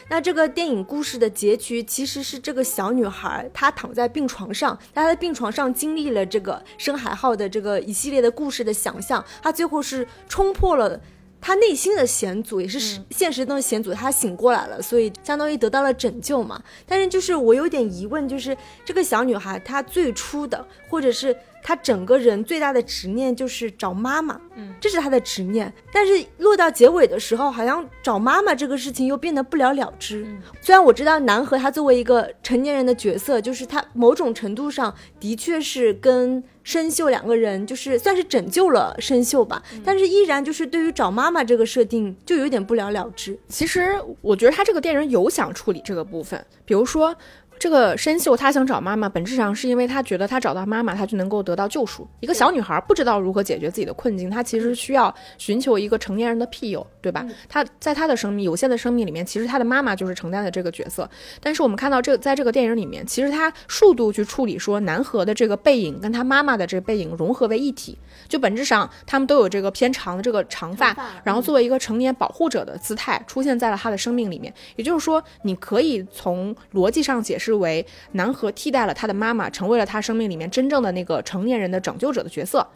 [0.09, 11.01] 那这个电影故事的结局其实是这个小女孩，她躺在病床上，在她在病床上经历了这个深海号的这个一系列的故事的想象，她最后是冲破了
[11.41, 16.63] 她内心的险阻，也是现实中的险阻，她醒过来了，所以相当于得到了拯救嘛。
[16.87, 21.37] 但是就是我有点疑问，就是这个小女孩她最初的或者是
[21.67, 25.73] 他整个人最大的执念就是找妈妈，嗯，这是他的执念。
[25.91, 30.27] 但是落到结尾的时候，好像找妈妈这个事情又变得不了了之。
[30.61, 43.39] 虽然我知道南河他作为一个成年人的角色，就是他某种程度上的确是跟生锈两个人就是算是拯救了生锈吧，但是依然就是对于找妈妈这个设定就有点不了了之。
[43.49, 47.17] 其实我觉得他这个电影有想处理这个部分，比如说。
[47.59, 52.07] 这个申秀他想找妈妈，本质上是因为他觉得他找到妈妈，他就能够得到救赎。
[52.21, 57.25] 一个小女孩不知道如何解决自己的困境，她其实需要寻求一个成年人的庇佑，对吧？
[57.49, 61.09] 她在她的生命有限的生命里面，其实她的妈妈就是承担的这个角色。
[61.41, 67.97] 但是我们看到这在这个电影里面，其实她数度去处理说南河的这个背影跟她妈妈的这个背影融合为一体，
[68.29, 74.53] 就本质上他们都有这个偏长的这个长发，然后作为一个成年保护者的姿态出现在了她的生命里面。
[74.77, 77.44] 也就是说，你可以从逻辑上解释。
[77.45, 82.67] 是为南河替代了他的妈妈，成为了他生命里面真正的那个成年人的拯救者的角色。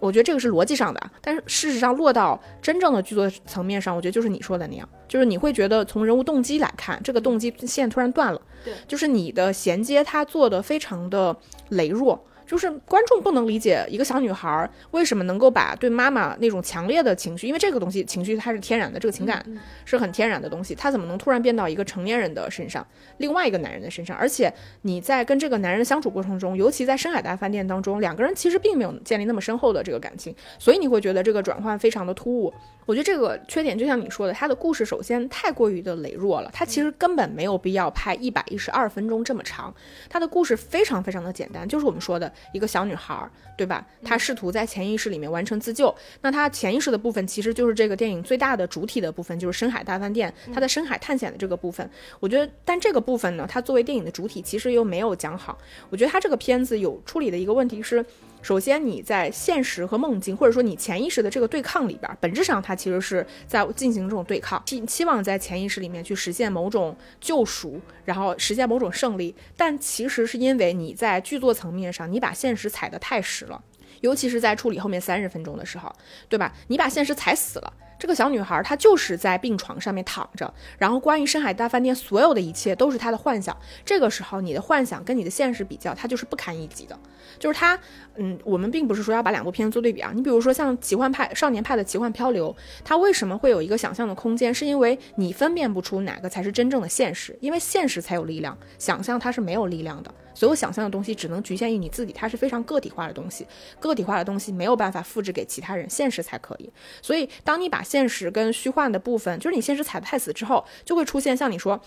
[0.00, 11.36] 我觉得这个是逻辑上的，但是事实上落到真正的剧作层面上，我觉得就是你说的那样，就是你会觉得从人物动机来看，这个动机线突然断了，对，就是你的衔接他做的非常的
[11.70, 12.18] 羸弱。
[12.50, 19.40] 就是观众不能理解一个小女孩为什么能够把对妈妈那种强烈的情绪，因为这个东西情绪它是天然的，这个情感
[19.84, 22.84] 是很天然的东西，她怎么能突然变到一个成年人的身上，
[23.18, 24.16] 另外一个男人的身上？
[24.16, 32.52] 而且你在跟这个男人的相处过程中，尤其在深海大饭店当中，两个人其实并没有建立那么深厚的这个感情，所以你会觉得这个转换非常的突兀。
[32.90, 39.72] 我觉得这个缺点就像你说的，他的故事首先太过于的羸弱了，他其实根本没有必要拍一百一十二分钟这么长，
[40.08, 43.86] 他的故事非常非常的简单，就是我们说的一个小女孩，对吧？
[44.02, 51.88] 她试图在潜意识里面完成自救，那她潜意识的部分其实就是这个电影最大的主体的部分，就是深海大饭店，她的深海探险的这个部分。
[52.18, 55.56] 我觉得，但这个部分呢，它作为电影的主体，其实又没有讲好。
[55.90, 58.04] 我觉得他这个片子有处理的一个问题是。
[58.42, 69.34] 首先，你在现实和梦境，或者说你潜意识的这个对抗里边，本质上它其实是在进行这种对抗，期期望在潜意识里面去实现某种救赎，然后实现某种胜利。
[69.56, 73.62] 但其实是因为你在剧作层面上，你把现实踩得太实了，
[74.00, 75.94] 尤其是在处理后面三十分钟的时候，
[76.28, 76.52] 对吧？
[76.68, 77.72] 你把现实踩死了。
[78.00, 83.56] 这个小女孩她就是在病床上面躺着，然后关于深海大饭店所有的一切都是她的幻想。
[83.84, 86.98] 这个时候，你的幻想跟你的现实比较，它就是不堪一击的。
[87.38, 87.78] 就是他，
[88.16, 90.10] 嗯，我们并不是说要把两部片子做对比啊。
[90.14, 94.52] 你比如说像奇幻派、少年派的奇幻漂流，它为什么会有一个想象的空间？
[94.52, 100.12] 是因为你分辨不出哪个才是真正的现实，因为现实才有力量，想象它是没有力量的。
[100.34, 103.46] 所有想象的东西只能局限于你自己，它是非常个体化的东西，
[103.78, 106.70] 个体化的东西没有办法复制给其他人，现实才可以。
[107.02, 111.80] 所以，当你把现实跟虚幻的部分，就是你现实踩得太死之后，就会出现像你说。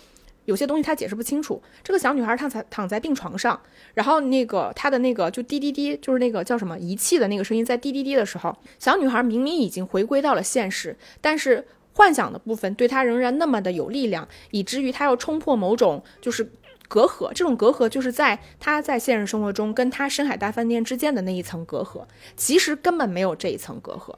[0.46, 1.64] 有些东西他解释不清楚。
[1.86, 3.58] 这个小女孩躺在躺在病床上，
[3.94, 16.52] 然后那个她的那个就滴滴滴，就是那个叫什么仪器的那个声音在滴滴滴的时候，小女孩明明已经回归到了现实，但是幻想的部分对她仍然那么的有力量，以至于她要冲破某种就是
[16.94, 17.34] 隔阂。
[17.34, 22.06] 这种隔阂就是在他在现实生活中跟他深海大饭店之间的那一层隔阂，
[22.38, 24.14] 其实根本没有这一层隔阂。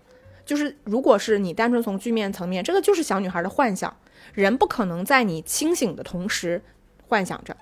[0.46, 3.96] 就是如果是你单纯从剧面层面，这个就是小女孩的幻想。
[4.34, 6.62] 人不可能在你清醒的同时
[7.08, 7.56] 幻想着，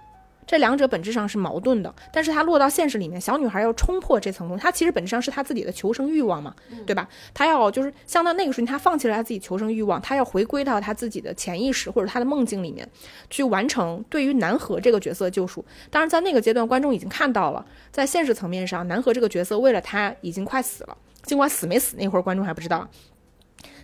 [0.45, 1.93] 这两者本质上是矛盾的。
[2.11, 6.53] 但是它落到现实里面，小女孩要冲破这层东西，她其实本质上是她自己的求生欲望嘛，
[6.85, 7.07] 对吧？
[7.33, 12.87] 她要就是像到那个时候，她放弃了她自己求生欲望，她要回归到她自己的潜意识或者她的梦境里面，
[13.29, 15.63] 去完成对于南河这个角色的救赎。
[15.89, 22.87] 当然，在那个阶段，观众已经看到了，在现实层面上，南河这个角色为了他已经快死了，尽管死没死那会儿观众还不知道。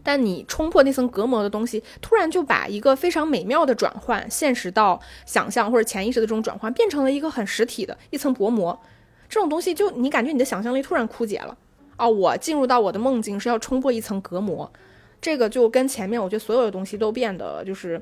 [0.04, 8.80] 但你冲破那层隔膜的东西，突然就把一个非常美妙的转换，现实到想象或者潜意识的这种转换，变成了一个很实体的一层薄膜。
[9.28, 11.56] 这种东西就你感觉你的想象力突然枯竭了
[11.98, 14.72] 哦，我进入到我的梦境是要冲破一层隔膜，
[15.22, 18.02] 这个就跟前面我觉得所有的东西都变得就是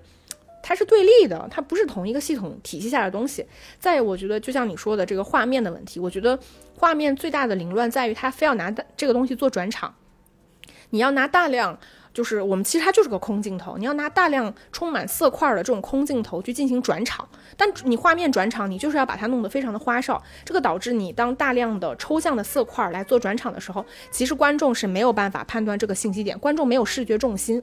[0.63, 3.45] 它是对立的，它不是同一个系统体系下的东西。
[3.79, 6.37] 再我觉得就像你说的这个画面的问题，我觉得
[6.77, 9.93] 画面最大的凌乱在于它非要拿这个东西做转场。
[10.91, 11.77] 你要拿大量，
[12.13, 27.61] 就是我们其实它就是个空镜头，你要拿大量充满色块的这种空镜头去进行转场，但你画面转场，你就是要把它弄得非常的花哨，这个导致你当大量的抽象的色块来做转场的时候，其实观众是没有办法判断这个信息点，观众没有视觉重心。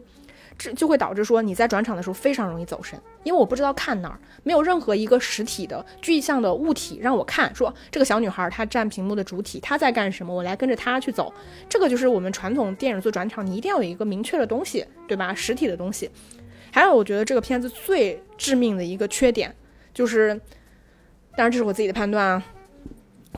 [0.56, 11.32] 这就会导致说你在转场的时候非常容易走神，因为我不知道看哪儿，没有任何一个实体的具象的物体让我看，说这个小女孩她占屏幕的主体，她在干什么，我来跟着她去走。
[11.68, 15.34] 这个就是我们传统电影做转场，你一定要有一个明确的东西，对吧？
[15.34, 16.08] 实体的东西。
[16.72, 19.54] 还有，我觉得这个片子最致命的一个缺点
[19.92, 20.28] 就是，
[21.36, 22.42] 当然这是我自己的判断啊，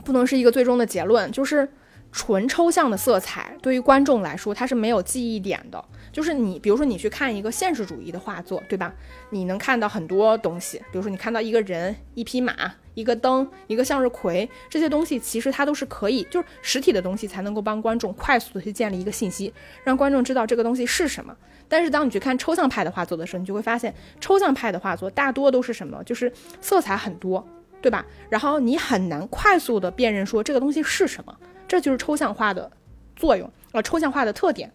[0.03, 1.67] 不能是一个最终的结论，就是
[2.11, 5.83] 纯抽象的色彩对于观众来说，它是没有记忆点的。
[6.17, 8.91] 就是你，比如说你去看一个现实主义的画作，对吧？
[9.29, 19.53] 你能看到很多东西，比如说你看到一个人、一匹马、一个灯、一个向日葵，这些东西其实它都是可以，就是实体的东西才能够帮观众快速的去建立一个信息，
[19.83, 21.37] 让观众知道这个东西是什么。
[21.67, 26.03] 但是当你去看抽象派的画作的时候，你就会发现，抽象派的画作大多都是什么？
[26.03, 27.47] 就是色彩很多，
[27.79, 28.03] 对吧？
[28.27, 31.37] 然后你很难快速的辨认说这个东西是什么，
[31.67, 32.71] 这就是抽象画的
[33.15, 34.71] 作用，呃，抽象画的特点。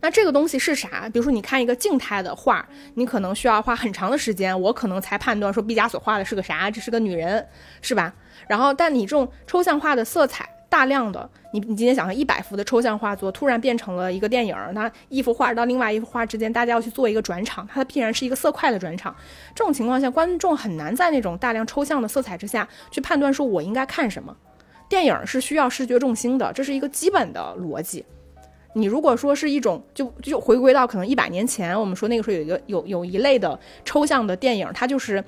[0.00, 1.08] 那这个东西是啥？
[1.12, 7.46] 比如说你看一个静态的画，你可能需要花很长的时间，我可能才判断说毕加索画的是个啥，这是个女人，
[7.80, 8.12] 是吧？
[8.48, 10.48] 然后，但你这种抽象画的色彩。
[10.68, 19.14] 大量的，你你今天想象一百幅的抽象画作，突然变成了一个电影，那一幅画到另外一幅画之间，大家要去做一个转场，它必然是一个色块的转场。
[19.54, 24.36] 这种情况下，观众很难在那种大量抽象的色彩之下去判断说我应该看什么。
[24.88, 28.04] 电影是需要视觉重心的，这是一个基本的逻辑。
[28.76, 35.24] 你如果说是一种，就就回归到可能一百年前，我们说那个时候有一个有有一类的抽象的电影，它就是。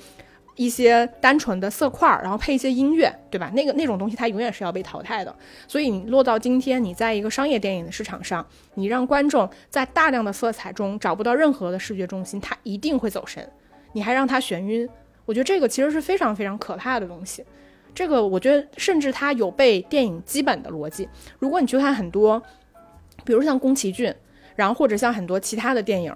[0.60, 3.48] 一些单纯的色块，然后配一些音乐，对吧？
[3.54, 5.32] 那个那种东西它永远是要被淘汰的。
[5.68, 8.44] 所以你落到今天，你在一个商业电影的市场上，
[8.74, 13.48] 你让观众在大量的色彩中找不到任何的视觉中心，他一定会走神。
[13.92, 14.88] 你还让他眩晕，
[15.26, 17.44] 我觉得这个其实是非常非常可怕的东西。
[17.94, 21.08] 这个我觉得甚至它有被电影基本的逻辑。
[21.38, 22.42] 如果你去看很多，
[23.28, 24.14] 比如像宫崎骏，
[24.56, 26.10] 然后或者像很多其他的电影。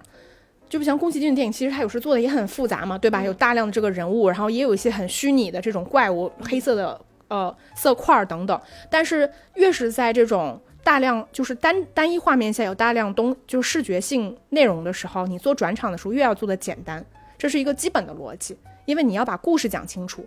[0.71, 3.23] 就不像宫崎骏电影，其实它有时做的也很复杂嘛，对吧？
[3.23, 6.99] 有大量的这个人物，然后也有一些很虚拟的这种怪物、黑色的
[7.29, 8.59] 呃色块等等。
[8.89, 17.05] 但是越是在这种大量就是单单一画面下有大量东就是视觉性内容的时候，你做转场的时候越要做的简单，
[17.37, 18.57] 这是一个基本的逻辑，
[18.87, 20.25] 因为你要把故事讲清楚。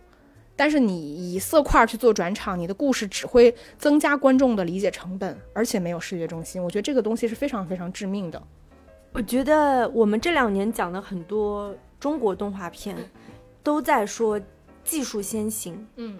[0.55, 6.63] 但是你以色块去做转场，你的故事只会增加观众的理解成本，而且没有视觉中心。
[6.63, 8.41] 我觉得这个东西是非常非常致命的。
[9.11, 12.95] 我觉得我们这两年讲的很多中国动画片，
[13.63, 14.39] 都在说
[14.83, 16.17] 技术先行，嗯，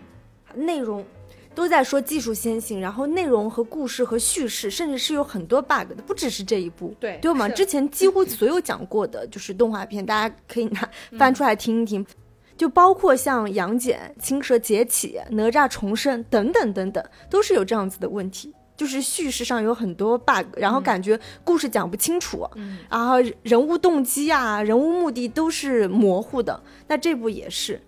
[0.53, 1.05] 内容
[1.53, 7.53] 都在说技术先行，然后内容和故事和叙事，甚至是有很多 bug 的，不只是这一部，对对我们？
[7.53, 12.05] 之前几乎所有讲过的就是动画片，大家可以拿 翻出来听一听，
[12.57, 18.53] 就包括像《杨戬》《青蛇劫起》《哪吒重生》等等等等，都是有这样子的问题。
[18.77, 22.45] 就是叙事上有很多 bug，然后感觉故事讲不清楚，
[22.89, 26.61] 然后人物动机啊、人物目的都是模糊的。
[26.89, 27.81] 那这部也是，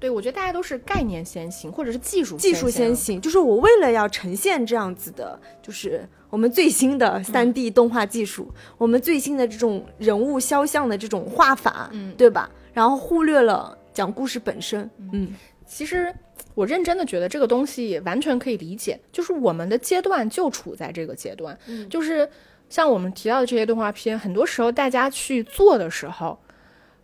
[0.00, 3.20] 对我觉得大家都是概念先行，或者是技术技术先行。
[3.20, 12.50] 就是我为了要呈现这样子的，就是我们最新的三 D 动画技术，我们最新的这种人物肖像的这种画法，嗯，对吧？
[12.72, 15.32] 然后忽略了讲故事本身，嗯，
[15.64, 16.14] 其实。
[16.54, 21.58] 我认真的觉得这个东西完全可以理解，就是我们的阶段就处在这个阶段，
[21.90, 22.28] 就是
[22.68, 26.38] 像我们提到的这些动画片，很多时候大家去做的时候，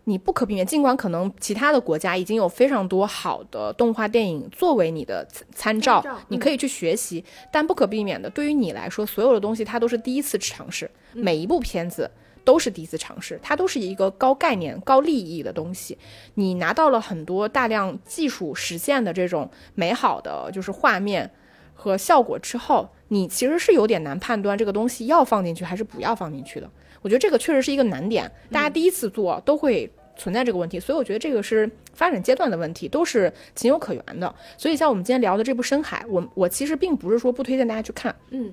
[0.05, 12.09] 你不可避免，尽管可能其他的国家已经有非常多好的动画电影作为你的参照，你可以去学习，但不可避免的，对于你来说，所有的东西它都是第一次尝试，每一部片子。
[12.45, 15.97] 都是第一次尝试，它都是一个高概念、高利益的东西。
[16.35, 21.31] 你拿到了很多大量技术实现的这种美好的就是画面
[21.75, 26.71] 和效果之后，你其实是有点难判断这个东西要放进去还是不要放进去的。
[27.03, 34.35] 我觉得这个确实是一个难点，大家第一次做都会存在这个问题，所以我觉得这个是发展阶段的问题，都是情有可原的。
[34.59, 38.53] 所以像我们今天聊的这部《深海》，我我其实并不是说不推荐大家去看，嗯，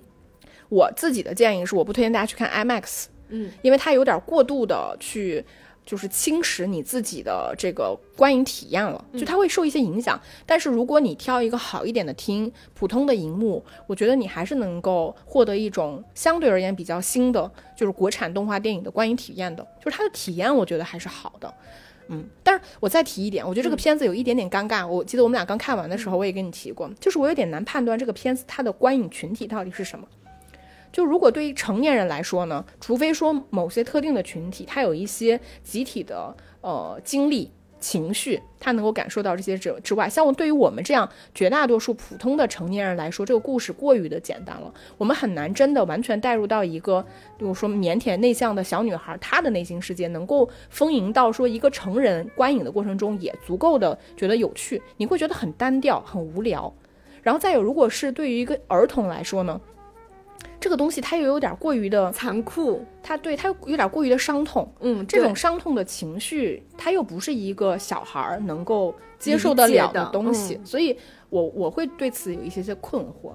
[0.70, 3.08] 我自己的建议是我不推荐大家去看 IMAX。
[3.30, 5.44] 嗯，因为它有点过度的去，
[5.86, 10.20] 就是侵蚀你自己的这个观影体验了，就它会受一些影响。
[10.46, 19.66] 但是如果你挑一个好一点的厅，普通的荧幕，我觉得你还是能够获得一种相对而言比较新的，就是国产动画电影的观影体验的。
[19.84, 21.54] 就是它的体验，我觉得还是好的。
[22.10, 24.88] 嗯，但是我再提一点，我觉得这个片子有一点点尴尬。
[24.88, 30.08] 我记得我们俩刚看完的时候，我也跟你提过，就是我有点难判断这个片子它的观影群体到底是什么。
[30.98, 47.00] 就如果对于成年人来说呢，除非说某些特定的群体，他有一些集体的呃经历、情绪，他能够感受到这些之之外，像我对于我们这样绝大多数普通的成年人来说，这个故事过于的简单了，我们很难真的完全带入到一个，
[47.38, 56.74] 比如说腼腆内向的小女孩，她的内心世界能够丰盈到说一个成人观影的过程中也足够的觉得有趣，你会觉得很单调、很无聊。
[57.22, 59.62] 然后再有，如果是对于一个儿童来说呢？
[60.60, 64.72] 这个东西它又有点过于的残酷，它对它有点过于的伤痛。
[64.80, 70.98] 嗯，这种伤痛的情绪，它又不是一个小孩儿能够接受得了的东西，嗯所以
[71.30, 73.32] 我我会对此有一些些困惑。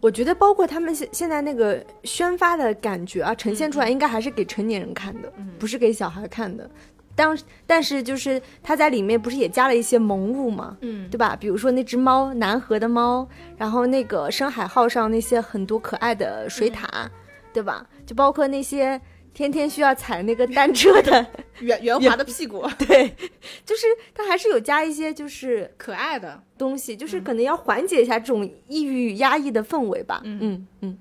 [0.00, 6.70] 我觉得包括他们现现在那个宣发的感觉啊，呈现出来应该还是给成年人看的，不是给小孩看的。
[7.16, 7.36] 当
[7.66, 11.36] 但是就是他在里面不是也加了一些萌物嘛，嗯对吧？
[11.38, 16.86] 比如说那只猫，南河的猫，然后那个深海号上那些很多可爱的水獭，
[17.52, 17.86] 对吧？
[18.04, 19.00] 就包括那些
[19.32, 21.26] 天天需要踩那个单车的，
[21.60, 23.08] 圆圆滑的屁股， 对，
[23.64, 26.42] 就是他还是有加一些就是可爱的。
[26.56, 30.20] 东西，就是可能要缓解一下这种抑郁压抑的氛围吧。
[30.24, 30.98] 嗯嗯